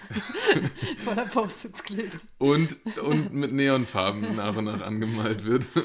voller 1.04 1.26
Post-its 1.26 1.84
klebt. 1.84 2.18
Und, 2.38 2.76
und 3.00 3.34
mit 3.34 3.52
Neonfarben 3.52 4.34
nach 4.36 4.56
und 4.58 4.66
nach 4.66 4.82
angemalt 4.82 5.44
wird. 5.46 5.66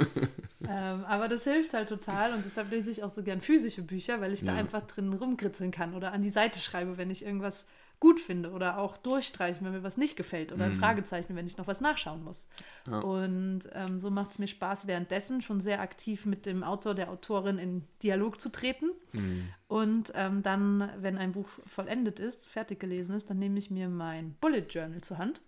Ähm, 0.65 1.05
aber 1.07 1.27
das 1.27 1.43
hilft 1.43 1.75
halt 1.75 1.89
total 1.89 2.35
und 2.35 2.45
deshalb 2.45 2.71
lese 2.71 2.89
ich 2.89 3.03
auch 3.03 3.11
so 3.11 3.25
gern 3.25 3.41
physische 3.41 3.83
Bücher, 3.83 4.21
weil 4.21 4.33
ich 4.33 4.45
da 4.45 4.53
Ja. 4.53 4.59
einfach 4.59 4.83
drin 4.87 5.13
rumkritzeln 5.13 5.73
kann 5.73 5.93
oder 5.93 6.13
an 6.13 6.23
die 6.23 6.31
Seite 6.31 6.61
schreibe, 6.61 6.97
wenn 6.99 7.11
ich 7.11 7.25
irgendwas 7.25 7.67
gut 8.03 8.19
finde 8.19 8.51
oder 8.51 8.79
auch 8.79 8.97
durchstreichen, 8.97 9.65
wenn 9.65 9.75
mir 9.75 9.85
was 9.85 9.97
nicht 9.97 10.17
gefällt 10.17 10.51
oder 10.51 10.65
ein 10.65 10.73
Mhm. 10.73 10.81
Fragezeichen, 10.81 11.37
wenn 11.37 11.47
ich 11.47 11.57
noch 11.57 11.69
was 11.69 11.81
nachschauen 11.81 12.25
muss. 12.25 12.49
Ja. 12.89 12.99
Und 12.99 13.61
ähm, 13.75 14.01
so 14.01 14.11
macht 14.11 14.33
es 14.33 14.39
mir 14.41 14.49
Spaß, 14.49 14.89
währenddessen 14.89 15.41
schon 15.41 15.61
sehr 15.61 15.81
aktiv 15.81 16.27
mit 16.27 16.45
dem 16.45 16.65
Autor, 16.65 16.97
der 16.97 17.11
Autorin 17.13 17.59
in 17.59 17.87
Dialog 18.03 18.41
zu 18.41 18.51
treten. 18.51 18.91
Hm. 19.13 19.49
Und 19.69 20.13
ähm, 20.17 20.43
dann, 20.43 20.91
wenn 20.99 21.17
ein 21.17 21.31
Buch 21.31 21.47
vollendet 21.65 22.19
ist, 22.19 22.51
fertig 22.51 22.81
gelesen 22.81 23.15
ist, 23.15 23.31
dann 23.31 23.39
nehme 23.39 23.61
ich 23.61 23.71
mir 23.71 23.89
mein 23.89 24.35
Bullet 24.41 24.67
Journal 24.69 25.01
zur 25.03 25.19
Hand 25.19 25.41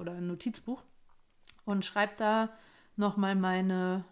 oder 0.00 0.12
ein 0.12 0.26
Notizbuch 0.26 0.82
und 1.66 1.84
schreibe 1.84 2.14
da 2.16 2.48
nochmal 2.96 3.34
meine 3.36 4.06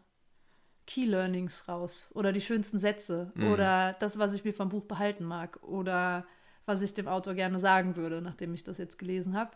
Key 0.87 1.07
Learnings 1.07 1.69
raus 1.69 2.11
oder 2.15 2.33
die 2.33 2.43
schönsten 2.43 2.79
Sätze 2.79 3.33
Mhm. 3.35 3.47
oder 3.47 3.95
das, 3.99 4.19
was 4.19 4.35
ich 4.35 4.45
mir 4.45 4.53
vom 4.53 4.69
Buch 4.69 4.85
behalten 4.85 5.25
mag 5.25 5.59
oder 5.63 6.27
was 6.69 6.83
ich 6.83 6.95
dem 6.95 7.09
Autor 7.09 7.35
gerne 7.35 7.59
sagen 7.59 7.97
würde, 7.97 8.21
nachdem 8.21 8.55
ich 8.55 8.63
das 8.63 8.79
jetzt 8.79 8.99
gelesen 8.99 9.37
habe. 9.37 9.51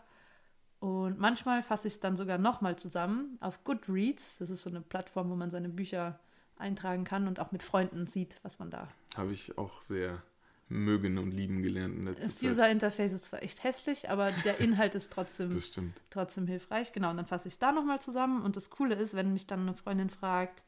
Und 0.79 1.17
manchmal 1.17 1.63
fasse 1.63 1.87
ich 1.87 1.93
es 1.93 1.99
dann 2.01 2.17
sogar 2.17 2.37
nochmal 2.37 2.75
zusammen 2.75 3.37
auf 3.39 3.63
Goodreads. 3.63 4.37
Das 4.39 4.49
ist 4.49 4.63
so 4.63 4.69
eine 4.69 4.81
Plattform, 4.81 5.29
wo 5.29 5.35
man 5.35 5.49
seine 5.49 5.69
Bücher 5.69 6.19
eintragen 6.57 7.03
kann 7.05 7.27
und 7.27 7.39
auch 7.39 7.51
mit 7.51 7.63
Freunden 7.63 8.05
sieht, 8.07 8.35
was 8.43 8.59
man 8.59 8.69
da 8.69 8.87
Habe 9.15 9.31
ich 9.31 9.57
auch 9.57 9.81
sehr 9.81 10.21
mögen 10.69 11.17
und 11.19 11.31
lieben 11.31 11.61
gelernt 11.61 11.95
in 11.95 12.03
letzter 12.05 12.23
Das 12.25 12.37
Zeit. 12.37 12.49
User 12.49 12.69
Interface 12.69 13.11
ist 13.13 13.25
zwar 13.25 13.43
echt 13.43 13.63
hässlich, 13.63 14.09
aber 14.09 14.27
der 14.43 14.59
Inhalt 14.59 14.95
ist 14.95 15.13
trotzdem, 15.13 15.51
Das 15.53 15.67
stimmt. 15.67 16.01
trotzdem 16.09 16.47
hilfreich. 16.47 16.91
Genau, 16.93 17.11
und 17.11 17.17
dann 17.17 17.25
fasse 17.27 17.47
ich 17.47 17.53
es 17.55 17.59
da 17.59 17.71
nochmal 17.71 18.01
zusammen. 18.01 18.41
Und 18.41 18.55
das 18.57 18.69
Coole 18.69 18.95
ist, 18.95 19.13
wenn 19.15 19.33
mich 19.33 19.45
dann 19.47 19.61
eine 19.61 19.73
Freundin 19.75 20.09
fragt, 20.09 20.63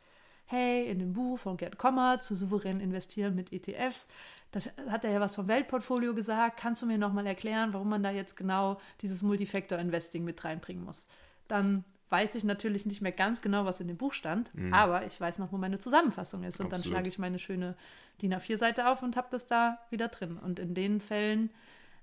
hey, 0.47 0.85
in 0.87 0.99
dem 0.99 1.13
Buch 1.13 1.39
von 1.39 1.57
Gerd 1.57 1.77
Kommer 1.77 2.21
zu 2.21 2.35
souverän 2.35 2.79
investieren 2.79 3.35
mit 3.35 3.51
ETFs, 3.51 4.07
das 4.51 4.69
hat 4.89 5.03
er 5.03 5.11
ja 5.11 5.19
was 5.19 5.35
vom 5.35 5.47
Weltportfolio 5.47 6.13
gesagt. 6.13 6.57
Kannst 6.57 6.81
du 6.81 6.85
mir 6.85 6.97
nochmal 6.97 7.25
erklären, 7.27 7.73
warum 7.73 7.89
man 7.89 8.03
da 8.03 8.11
jetzt 8.11 8.35
genau 8.37 8.79
dieses 9.01 9.21
Multifactor-Investing 9.21 10.23
mit 10.23 10.43
reinbringen 10.45 10.83
muss? 10.85 11.07
Dann 11.47 11.83
weiß 12.09 12.35
ich 12.35 12.43
natürlich 12.43 12.85
nicht 12.85 13.01
mehr 13.01 13.11
ganz 13.11 13.41
genau, 13.41 13.65
was 13.65 13.79
in 13.81 13.87
dem 13.87 13.97
Buch 13.97 14.13
stand, 14.13 14.51
aber 14.71 15.05
ich 15.05 15.19
weiß 15.19 15.39
noch, 15.39 15.51
wo 15.51 15.57
meine 15.57 15.79
Zusammenfassung 15.79 16.43
ist. 16.43 16.59
Und 16.61 16.65
dann 16.71 16.77
Mhm. 16.79 16.81
Absolut. 16.83 16.93
schlage 16.95 17.09
ich 17.09 17.19
meine 17.19 17.39
schöne 17.39 17.75
DIN 18.21 18.33
A4-Seite 18.33 18.87
auf 18.87 19.01
und 19.01 19.17
habe 19.17 19.27
das 19.31 19.47
da 19.47 19.79
wieder 19.89 20.07
drin. 20.07 20.37
Und 20.37 20.59
in 20.59 20.73
den 20.75 21.01
Fällen 21.01 21.49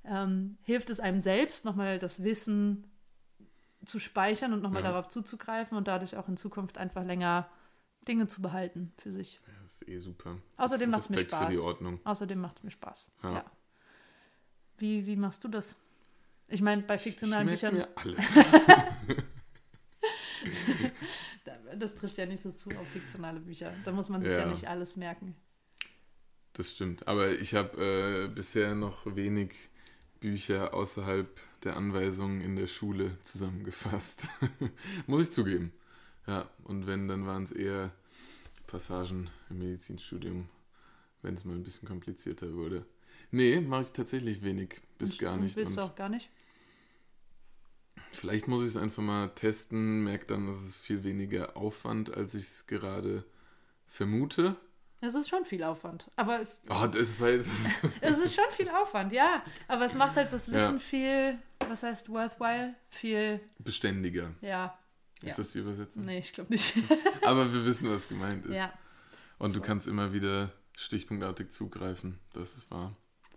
ähm, 0.04 0.58
hilft 0.64 0.90
es 0.90 0.98
einem 0.98 1.20
selbst, 1.20 1.64
nochmal 1.64 1.98
das 2.00 2.24
Wissen 2.24 2.84
zu 3.84 4.00
speichern 4.00 4.52
und 4.52 4.62
nochmal 4.62 4.82
Ja. 4.82 4.90
darauf 4.90 5.08
zuzugreifen 5.08 5.78
und 5.78 5.86
dadurch 5.88 6.16
auch 6.16 6.28
in 6.28 6.36
Zukunft 6.36 6.76
einfach 6.78 7.04
länger 7.04 7.48
Dinge 8.08 8.26
zu 8.28 8.42
behalten 8.42 8.92
für 8.98 9.12
sich. 9.12 9.34
Ja, 9.46 9.52
das 9.62 9.82
ist 9.82 9.88
eh 9.88 9.98
super. 9.98 10.38
Außerdem 10.56 10.90
macht 10.90 11.02
es 11.02 11.08
mir 11.10 11.16
Respekt 11.18 11.34
für 11.34 11.46
die 11.50 11.54
Spaß. 11.54 11.64
Ordnung. 11.66 12.00
Außerdem 12.04 12.40
macht 12.40 12.58
es 12.58 12.62
mir 12.64 12.70
Spaß. 12.70 13.06
Ja. 13.22 13.32
Ja. 13.34 13.44
Wie, 14.78 15.06
wie 15.06 15.16
machst 15.16 15.44
du 15.44 15.48
das? 15.48 15.78
Ich 16.48 16.60
meine, 16.60 16.82
bei 16.82 16.96
Ich 16.96 17.02
fiktionalen 17.02 17.46
merke 17.46 17.70
Büchern, 17.70 17.74
mir 17.76 17.88
alles. 17.96 18.26
das 21.78 21.94
trifft 21.96 22.18
ja 22.18 22.26
nicht 22.26 22.42
so 22.42 22.52
zu 22.52 22.70
auf 22.70 22.88
fiktionale 22.88 23.40
Bücher. 23.40 23.72
Da 23.84 23.92
muss 23.92 24.08
man 24.08 24.22
sich 24.22 24.32
ja, 24.32 24.40
Ja. 24.40 24.46
nicht 24.46 24.68
alles 24.68 24.96
merken. 24.96 25.34
Das 26.54 26.70
stimmt. 26.70 27.08
Aber 27.08 27.30
ich 27.30 27.54
habe 27.54 28.26
äh, 28.28 28.28
bisher 28.28 28.74
noch 28.74 29.16
wenig 29.16 29.54
Bücher 30.20 30.74
außerhalb 30.74 31.28
der 31.64 31.76
Anweisungen 31.76 32.40
in 32.40 32.56
der 32.56 32.66
Schule 32.66 33.18
zusammengefasst. 33.20 34.26
Muss 35.06 35.22
ich 35.22 35.32
zugeben. 35.32 35.72
Ja, 36.26 36.48
und 36.64 36.86
wenn, 36.86 37.08
dann 37.08 37.26
waren 37.26 37.42
es 37.44 37.52
eher 37.52 37.90
Passagen 38.66 39.28
im 39.50 39.58
Medizinstudium, 39.58 40.48
wenn 41.22 41.34
es 41.34 41.44
mal 41.44 41.54
ein 41.54 41.64
bisschen 41.64 41.88
komplizierter 41.88 42.54
wurde. 42.54 42.84
Nee, 43.30 43.60
mache 43.60 43.82
ich 43.82 43.92
tatsächlich 43.92 44.42
wenig, 44.42 44.80
bis 44.98 45.12
Und- 45.12 45.18
gar 45.20 45.36
nicht. 45.36 45.56
Willst 45.56 45.76
du 45.76 45.80
auch 45.82 45.94
gar 45.96 46.08
nicht? 46.08 46.30
vielleicht 48.10 48.46
muss 48.46 48.60
ich 48.62 48.68
es 48.68 48.76
einfach 48.76 49.02
mal 49.02 49.28
testen, 49.30 50.04
merke 50.04 50.26
dann, 50.26 50.46
dass 50.46 50.58
es 50.58 50.76
viel 50.76 51.02
weniger 51.02 51.56
Aufwand, 51.56 52.14
als 52.14 52.34
ich 52.34 52.42
es 52.44 52.66
gerade 52.66 53.24
vermute. 53.86 54.56
Es 55.00 55.14
ist 55.14 55.28
schon 55.30 55.44
viel 55.44 55.64
Aufwand. 55.64 56.10
Aber 56.14 56.38
es, 56.40 56.60
Oh, 56.68 56.86
das 56.86 57.18
war 57.20 57.30
jetzt. 57.30 57.48
es 58.00 58.18
ist 58.18 58.34
schon 58.34 58.44
viel 58.52 58.68
Aufwand, 58.68 59.12
ja. 59.12 59.42
Aber 59.66 59.86
es 59.86 59.94
macht 59.94 60.16
halt 60.16 60.32
das 60.32 60.46
Ja. 60.46 60.52
Wissen 60.54 60.78
viel, 60.78 61.38
was 61.68 61.82
heißt 61.82 62.08
worthwhile? 62.10 62.74
Viel, 62.90 63.40
beständiger. 63.58 64.32
ja. 64.42 64.78
Ist 65.22 65.36
Ja. 65.38 65.42
das 65.42 65.52
die 65.52 65.58
Übersetzung? 65.60 66.04
Nee, 66.04 66.18
ich 66.18 66.32
glaube 66.32 66.50
nicht. 66.50 66.74
Aber 67.26 67.52
wir 67.52 67.64
wissen, 67.64 67.90
was 67.90 68.08
gemeint 68.08 68.44
ist. 68.46 68.56
ja, 68.56 68.72
Und 69.38 69.54
du 69.56 69.60
kannst 69.60 69.86
immer 69.86 70.12
wieder 70.12 70.50
stichpunktartig 70.76 71.50
zugreifen. 71.50 72.18
Das 72.32 72.56
ist 72.56 72.70
wahr. 72.70 72.92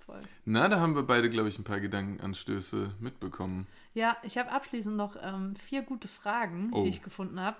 voll. 0.06 0.22
Na, 0.46 0.68
da 0.70 0.80
haben 0.80 0.96
wir 0.96 1.04
beide, 1.04 1.30
glaube 1.30 1.50
ich, 1.50 1.58
ein 1.60 1.64
paar 1.64 1.80
Gedankenanstöße 1.80 2.92
mitbekommen. 3.00 3.68
Ja, 3.94 4.18
ich 4.24 4.38
habe 4.38 4.52
abschließend 4.52 4.96
noch 4.96 5.16
ähm, 5.22 5.56
vier 5.56 5.82
gute 5.82 6.08
Fragen, 6.08 6.70
Oh. 6.74 6.84
die 6.84 6.90
ich 6.90 7.02
gefunden 7.02 7.40
habe, 7.40 7.58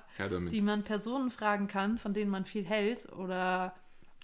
die 0.52 0.62
man 0.62 0.84
Personen 0.84 1.30
fragen 1.32 1.68
kann, 1.68 1.98
von 1.98 2.14
denen 2.14 2.30
man 2.30 2.46
viel 2.46 2.66
hält 2.66 3.12
oder 3.14 3.74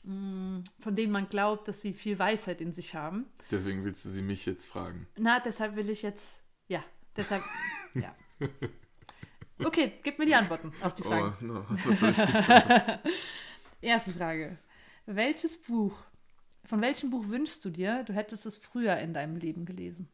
mh, 0.03 0.63
von 0.81 0.95
denen 0.95 1.11
man 1.13 1.29
glaubt, 1.29 1.67
dass 1.67 1.81
sie 1.81 1.93
viel 1.93 2.19
Weisheit 2.19 2.59
in 2.61 2.73
sich 2.73 2.95
haben. 2.95 3.25
Deswegen 3.49 3.83
willst 3.85 4.03
du 4.05 4.09
sie 4.09 4.21
mich 4.21 4.45
jetzt 4.45 4.65
fragen. 4.67 5.07
Na, 5.17 5.39
deshalb 5.39 5.75
will 5.75 5.89
ich 5.89 6.01
jetzt, 6.01 6.41
ja, 6.67 6.83
deshalb, 7.15 7.43
ja. 7.93 8.13
Okay, 9.63 9.93
gib 10.03 10.17
mir 10.19 10.25
die 10.25 10.35
Antworten 10.35 10.73
auf 10.81 10.95
die 10.95 11.03
Fragen. 11.03 11.35
Oh, 11.41 11.45
no? 11.45 11.65
Erste 13.81 14.11
Frage. 14.11 14.57
Welches 15.05 15.61
Buch, 15.61 15.97
von 16.65 16.81
welchem 16.81 17.09
Buch 17.09 17.27
wünschst 17.27 17.63
du 17.65 17.69
dir, 17.69 18.03
du 18.03 18.13
hättest 18.13 18.45
es 18.45 18.57
früher 18.57 18.97
in 18.97 19.13
deinem 19.13 19.35
Leben 19.37 19.65
gelesen? 19.65 20.09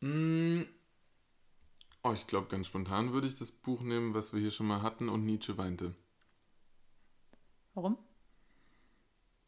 Mm. 0.00 0.62
Oh, 2.02 2.12
ich 2.12 2.26
glaube, 2.26 2.48
ganz 2.48 2.68
spontan 2.68 3.12
würde 3.12 3.26
ich 3.26 3.36
das 3.36 3.50
Buch 3.50 3.80
nehmen, 3.82 4.14
was 4.14 4.32
wir 4.32 4.40
hier 4.40 4.50
schon 4.52 4.66
mal 4.66 4.82
hatten 4.82 5.08
und 5.08 5.24
Nietzsche 5.24 5.58
weinte. 5.58 5.94
Warum? 7.74 7.98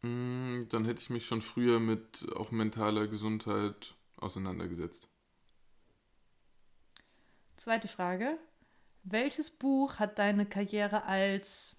Mm, 0.03 0.61
Dann 0.71 0.85
hätte 0.85 1.01
ich 1.03 1.11
mich 1.11 1.27
schon 1.27 1.43
früher 1.43 1.81
mit 1.81 2.27
auch 2.37 2.51
mentaler 2.51 3.07
Gesundheit 3.07 3.95
auseinandergesetzt. 4.17 5.09
Zweite 7.59 7.89
Frage. 7.89 8.39
Welches 9.03 9.51
Buch 9.51 9.97
hat 9.99 10.19
deine 10.21 10.47
Karriere 10.47 11.05
als, 11.05 11.75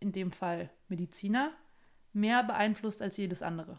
in 0.00 0.10
dem 0.10 0.32
Fall 0.32 0.70
Mediziner, 0.88 1.52
mehr 2.14 2.42
beeinflusst 2.42 3.02
als 3.02 3.18
jedes 3.18 3.42
andere? 3.42 3.78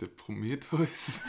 Der 0.00 0.06
Prometheus. 0.06 1.22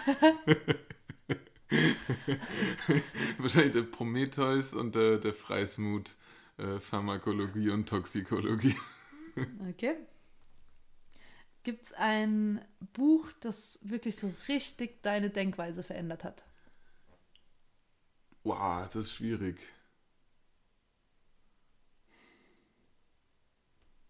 Wahrscheinlich 3.37 3.73
der 3.73 3.83
Prometheus 3.83 4.73
und 4.73 4.95
der, 4.95 5.19
der 5.19 5.35
Freismut 5.35 6.15
äh, 6.57 6.79
Pharmakologie 6.79 7.69
und 7.69 7.87
Toxikologie. 7.87 8.75
Okay. 9.69 9.95
Gibt 11.61 11.83
es 11.83 11.93
ein 11.93 12.65
Buch, 12.93 13.31
das 13.39 13.79
wirklich 13.83 14.15
so 14.15 14.33
richtig 14.47 15.03
deine 15.03 15.29
Denkweise 15.29 15.83
verändert 15.83 16.23
hat? 16.23 16.43
Wow, 18.43 18.85
das 18.87 18.95
ist 19.05 19.11
schwierig. 19.13 19.59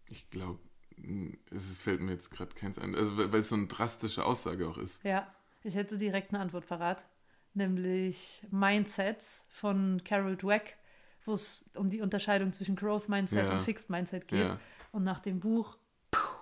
Ich 0.08 0.28
glaube, 0.30 0.58
es 1.50 1.78
fällt 1.80 2.00
mir 2.00 2.12
jetzt 2.12 2.30
gerade 2.30 2.54
keins 2.54 2.78
ein. 2.78 2.94
Also, 2.94 3.16
weil 3.16 3.40
es 3.40 3.48
so 3.48 3.56
eine 3.56 3.66
drastische 3.66 4.24
Aussage 4.24 4.68
auch 4.68 4.78
ist. 4.78 5.02
Ja, 5.04 5.32
ich 5.62 5.74
hätte 5.74 5.96
direkt 5.98 6.32
eine 6.32 6.40
Antwort 6.42 6.66
parat. 6.66 7.04
Nämlich 7.54 8.44
Mindsets 8.50 9.46
von 9.50 10.02
Carol 10.04 10.36
Dweck, 10.36 10.76
wo 11.24 11.34
es 11.34 11.70
um 11.76 11.88
die 11.88 12.00
Unterscheidung 12.00 12.52
zwischen 12.52 12.74
Growth 12.74 13.08
Mindset 13.08 13.48
Ja. 13.48 13.56
und 13.56 13.62
Fixed 13.62 13.90
Mindset 13.90 14.26
geht. 14.28 14.40
Ja. 14.40 14.60
Und 14.92 15.04
nach 15.04 15.20
dem 15.20 15.40
Buch, 15.40 15.78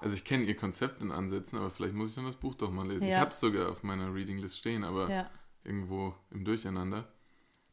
Also 0.00 0.14
ich 0.14 0.24
kenne 0.24 0.44
ihr 0.44 0.56
Konzept 0.56 1.00
in 1.00 1.12
Ansätzen, 1.12 1.58
aber 1.58 1.70
vielleicht 1.70 1.94
muss 1.94 2.08
ich 2.10 2.14
dann 2.16 2.24
das 2.24 2.36
Buch 2.36 2.54
doch 2.54 2.70
mal 2.70 2.86
lesen. 2.88 3.04
Ich 3.04 3.10
Ja. 3.12 3.18
habe 3.20 3.30
es 3.30 3.40
sogar 3.40 3.70
auf 3.70 3.82
meiner 3.82 4.12
Reading 4.14 4.38
List 4.38 4.58
stehen, 4.58 4.84
aber 4.84 5.28
irgendwo 5.64 6.14
im 6.30 6.44
Durcheinander. 6.44 7.10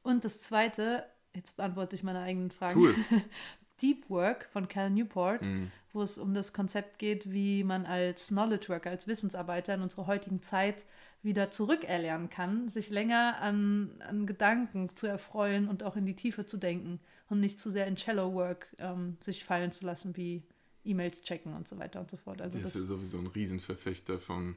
Und 0.10 0.26
das 0.26 0.42
zweite, 0.42 1.04
jetzt 1.36 1.56
beantworte 1.58 1.96
ich 1.96 2.04
meine 2.04 2.20
eigenen 2.22 2.52
Fragen. 2.52 2.80
Tu 2.82 2.88
es. 2.88 3.10
Deep 3.82 4.10
Work 4.10 4.46
von 4.52 4.68
Cal 4.68 4.90
Newport, 4.90 5.42
Mhm. 5.42 5.72
wo 5.94 6.02
es 6.02 6.18
um 6.18 6.34
das 6.34 6.52
Konzept 6.52 7.00
geht, 7.00 7.32
wie 7.32 7.64
man 7.64 7.86
als 7.86 8.28
Knowledge 8.28 8.68
Worker, 8.70 8.90
als 8.90 9.08
Wissensarbeiter 9.08 9.74
in 9.76 9.82
unserer 9.82 10.06
heutigen 10.08 10.42
Zeit 10.42 10.84
wieder 11.24 11.50
zurückerlernen 11.52 12.30
kann, 12.30 12.68
sich 12.70 12.90
länger 12.90 13.38
an, 13.42 13.92
an 14.08 14.26
Gedanken 14.26 14.90
zu 14.96 15.08
erfreuen 15.08 15.68
und 15.70 15.84
auch 15.84 15.96
in 15.96 16.06
die 16.06 16.16
Tiefe 16.16 16.46
zu 16.46 16.58
denken 16.58 17.00
und 17.30 17.40
nicht 17.40 17.60
zu 17.62 17.70
sehr 17.70 17.88
in 17.88 17.96
Shallow 17.98 18.34
Work 18.34 18.76
ähm, 18.80 19.16
sich 19.22 19.46
fallen 19.46 19.72
zu 19.72 19.86
lassen, 19.86 20.16
wie 20.18 20.44
E-Mails 20.84 21.22
checken 21.22 21.54
und 21.54 21.68
so 21.68 21.78
weiter 21.78 22.00
und 22.02 22.10
so 22.10 22.18
fort. 22.18 22.42
Also 22.42 22.58
ist 22.58 22.66
das 22.66 22.74
ja 22.76 22.82
sowieso 22.82 23.18
ein 23.20 23.28
Riesenverfechter 23.28 24.20
von 24.20 24.56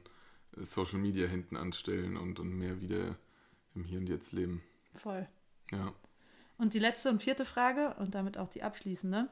äh, 0.57 0.63
Social 0.65 0.99
Media 0.99 1.27
hinten 1.27 1.55
anstellen 1.57 2.17
und, 2.17 2.39
und 2.39 2.49
mehr 2.57 2.81
wieder 2.81 3.15
im 3.75 3.83
Hier 3.85 3.99
und 3.99 4.09
Jetzt 4.09 4.31
leben. 4.33 4.63
voll. 4.95 5.27
Ja. 5.71 5.93
Und 6.57 6.73
die 6.73 6.79
letzte 6.79 7.09
und 7.09 7.21
vierte 7.21 7.45
Frage 7.45 7.95
und 7.95 8.15
damit 8.15 8.37
auch 8.37 8.49
die 8.49 8.63
abschließende. 8.63 9.29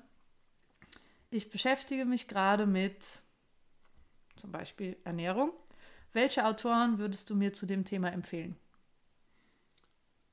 Ich 1.30 1.50
beschäftige 1.50 2.06
mich 2.06 2.28
gerade 2.28 2.66
mit 2.66 3.22
zum 4.36 4.52
Beispiel 4.52 4.98
Ernährung. 5.04 5.52
Welche 6.14 6.46
Autoren 6.46 6.98
würdest 6.98 7.30
du 7.30 7.36
mir 7.36 7.54
zu 7.54 7.66
dem 7.66 7.86
Thema 7.86 8.12
empfehlen? 8.12 8.58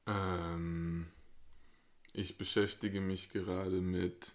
Ähm, 0.06 1.06
ich 2.12 2.36
beschäftige 2.36 3.00
mich 3.00 3.30
gerade 3.30 3.80
mit 3.80 4.34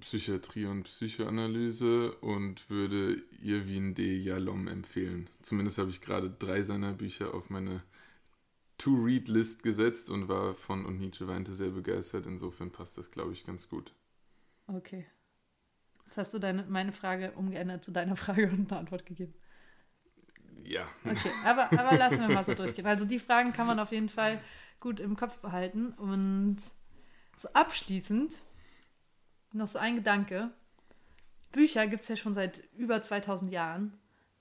Psychiatrie 0.00 0.66
und 0.66 0.84
Psychoanalyse 0.84 2.12
und 2.16 2.68
würde 2.68 3.22
Irwin 3.42 3.94
D. 3.94 4.18
Jalom 4.18 4.66
empfehlen. 4.68 5.30
Zumindest 5.42 5.78
habe 5.78 5.90
ich 5.90 6.00
gerade 6.00 6.30
drei 6.30 6.62
seiner 6.62 6.92
Bücher 6.92 7.32
auf 7.32 7.48
meine 7.48 7.82
To-Read-List 8.80 9.62
gesetzt 9.62 10.08
und 10.08 10.28
war 10.28 10.54
von 10.54 10.86
Und 10.86 10.98
Nietzsche 10.98 11.28
weinte 11.28 11.52
sehr 11.52 11.70
begeistert. 11.70 12.26
Insofern 12.26 12.70
passt 12.70 12.96
das, 12.96 13.10
glaube 13.10 13.32
ich, 13.32 13.44
ganz 13.44 13.68
gut. 13.68 13.92
Okay. 14.66 15.06
Jetzt 16.06 16.16
hast 16.16 16.34
du 16.34 16.38
deine, 16.38 16.64
meine 16.64 16.92
Frage 16.92 17.32
umgeändert 17.32 17.84
zu 17.84 17.90
deiner 17.90 18.16
Frage 18.24 18.48
und 18.48 18.70
eine 18.70 18.80
Antwort 18.80 19.04
gegeben. 19.04 19.34
Ja. 20.64 20.86
Okay, 21.04 21.30
aber, 21.44 21.70
aber 21.78 21.98
lassen 21.98 22.26
wir 22.26 22.34
mal 22.34 22.44
so 22.44 22.54
durchgehen. 22.54 22.86
Also 22.86 23.04
die 23.04 23.18
Fragen 23.18 23.52
kann 23.52 23.66
man 23.66 23.78
auf 23.78 23.92
jeden 23.92 24.08
Fall 24.08 24.40
gut 24.78 24.98
im 24.98 25.14
Kopf 25.14 25.38
behalten. 25.40 25.92
Und 25.92 26.58
so 27.36 27.48
abschließend 27.52 28.40
noch 29.52 29.68
so 29.68 29.78
ein 29.78 29.96
Gedanke. 29.96 30.50
Bücher 31.52 31.86
gibt 31.86 32.04
es 32.04 32.08
ja 32.08 32.16
schon 32.16 32.32
seit 32.32 32.62
über 32.76 33.02
2000 33.02 33.52
Jahren. 33.52 33.98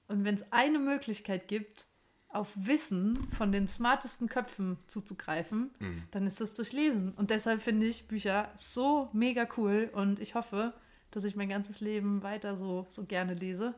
Und 0.08 0.24
wenn 0.24 0.36
es 0.36 0.52
eine 0.54 0.80
Möglichkeit 0.80 1.48
gibt, 1.48 1.89
auf 2.32 2.48
Wissen 2.56 3.28
von 3.32 3.52
den 3.52 3.68
smartesten 3.68 4.30
Köpfen 4.30 4.78
zuzugreifen, 4.88 5.72
Mhm. 5.80 6.04
dann 6.12 6.28
ist 6.28 6.40
das 6.42 6.54
durch 6.54 6.72
Lesen. 6.74 7.14
Und 7.16 7.32
deshalb 7.32 7.62
finde 7.62 7.88
ich 7.88 8.08
Bücher 8.08 8.52
so 8.56 9.10
mega 9.14 9.48
cool. 9.58 9.90
Und 9.94 10.20
ich 10.20 10.36
hoffe, 10.36 10.74
dass 11.12 11.24
ich 11.24 11.36
mein 11.36 11.50
ganzes 11.50 11.80
Leben 11.80 12.22
weiter 12.22 12.56
so, 12.56 12.86
so 12.90 13.06
gerne 13.06 13.34
lese, 13.34 13.74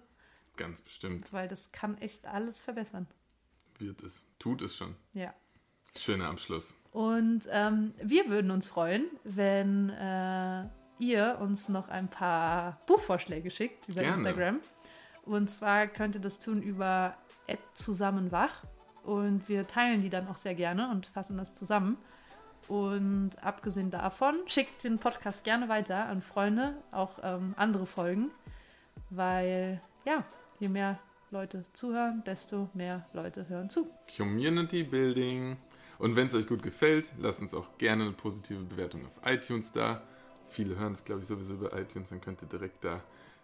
Ganz 0.57 0.81
bestimmt 0.81 1.31
weil 1.31 1.47
das 1.47 1.71
kann 1.71 1.97
echt 1.99 2.27
alles 2.27 2.61
verbessern. 2.61 3.07
wird 3.79 4.03
es. 4.03 4.27
Tut 4.37 4.61
es 4.61 4.75
schon. 4.75 4.95
Ja. 5.13 5.33
Schöner 5.97 6.27
Abschluss. 6.29 6.77
Und 6.91 7.47
ähm, 7.51 7.93
wir 8.03 8.29
würden 8.29 8.51
uns 8.51 8.67
freuen, 8.67 9.05
wenn 9.23 9.89
äh, 9.89 10.65
ihr 10.99 11.37
uns 11.41 11.67
noch 11.69 11.87
ein 11.87 12.09
paar 12.09 12.81
Buchvorschläge 12.85 13.49
schickt 13.49 13.87
über 13.87 14.01
Gerne. 14.01 14.17
Instagram. 14.17 14.59
Und 15.23 15.49
zwar 15.49 15.87
könnt 15.87 16.15
ihr 16.15 16.21
das 16.21 16.37
tun 16.39 16.61
über 16.61 17.17
zusammenwach. 17.73 18.63
Und 19.03 19.49
wir 19.49 19.65
teilen 19.65 20.01
die 20.01 20.09
dann 20.09 20.27
auch 20.27 20.37
sehr 20.37 20.55
gerne 20.55 20.89
und 20.91 21.07
fassen 21.07 21.37
das 21.37 21.53
zusammen. 21.53 21.97
Und 22.67 23.31
abgesehen 23.43 23.89
davon, 23.89 24.35
schickt 24.45 24.83
den 24.83 24.99
Podcast 24.99 25.43
gerne 25.43 25.67
weiter 25.67 26.05
an 26.05 26.21
Freunde, 26.21 26.75
auch 26.91 27.19
ähm, 27.23 27.53
andere 27.57 27.85
Folgen. 27.85 28.29
Weil, 29.09 29.81
ja, 30.05 30.23
je 30.59 30.69
mehr 30.69 30.99
Leute 31.31 31.63
zuhören, 31.73 32.23
desto 32.25 32.69
mehr 32.73 33.05
Leute 33.13 33.47
hören 33.49 33.69
zu. 33.69 33.89
Community 34.15 34.83
Building. 34.83 35.57
Und 35.97 36.15
wenn 36.15 36.27
es 36.27 36.33
euch 36.33 36.47
gut 36.47 36.63
gefällt, 36.63 37.11
lasst 37.19 37.41
uns 37.41 37.53
auch 37.53 37.77
gerne 37.77 38.03
eine 38.03 38.13
positive 38.13 38.63
Bewertung 38.63 39.05
auf 39.05 39.11
iTunes 39.25 39.71
da. 39.71 40.01
Viele 40.47 40.75
hören 40.75 40.93
es, 40.93 41.05
glaube 41.05 41.21
ich, 41.21 41.27
sowieso 41.27 41.53
über 41.53 41.77
iTunes, 41.79 42.09
dann 42.09 42.21
könnt 42.21 42.41
ihr 42.41 42.47
direkt 42.47 42.83
da 42.83 43.01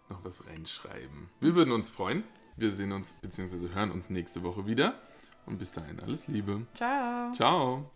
noch 0.08 0.24
was 0.24 0.46
reinschreiben. 0.46 1.28
Wir 1.40 1.54
würden 1.54 1.72
uns 1.72 1.90
freuen. 1.90 2.24
Wir 2.58 2.72
sehen 2.72 2.90
uns 2.92 3.12
bzw. 3.12 3.68
hören 3.72 3.92
uns 3.92 4.10
nächste 4.10 4.42
Woche 4.42 4.66
wieder. 4.66 4.94
Und 5.46 5.58
bis 5.58 5.72
dahin 5.72 6.00
alles 6.00 6.26
Liebe. 6.26 6.66
Ciao. 6.74 7.32
Ciao. 7.32 7.90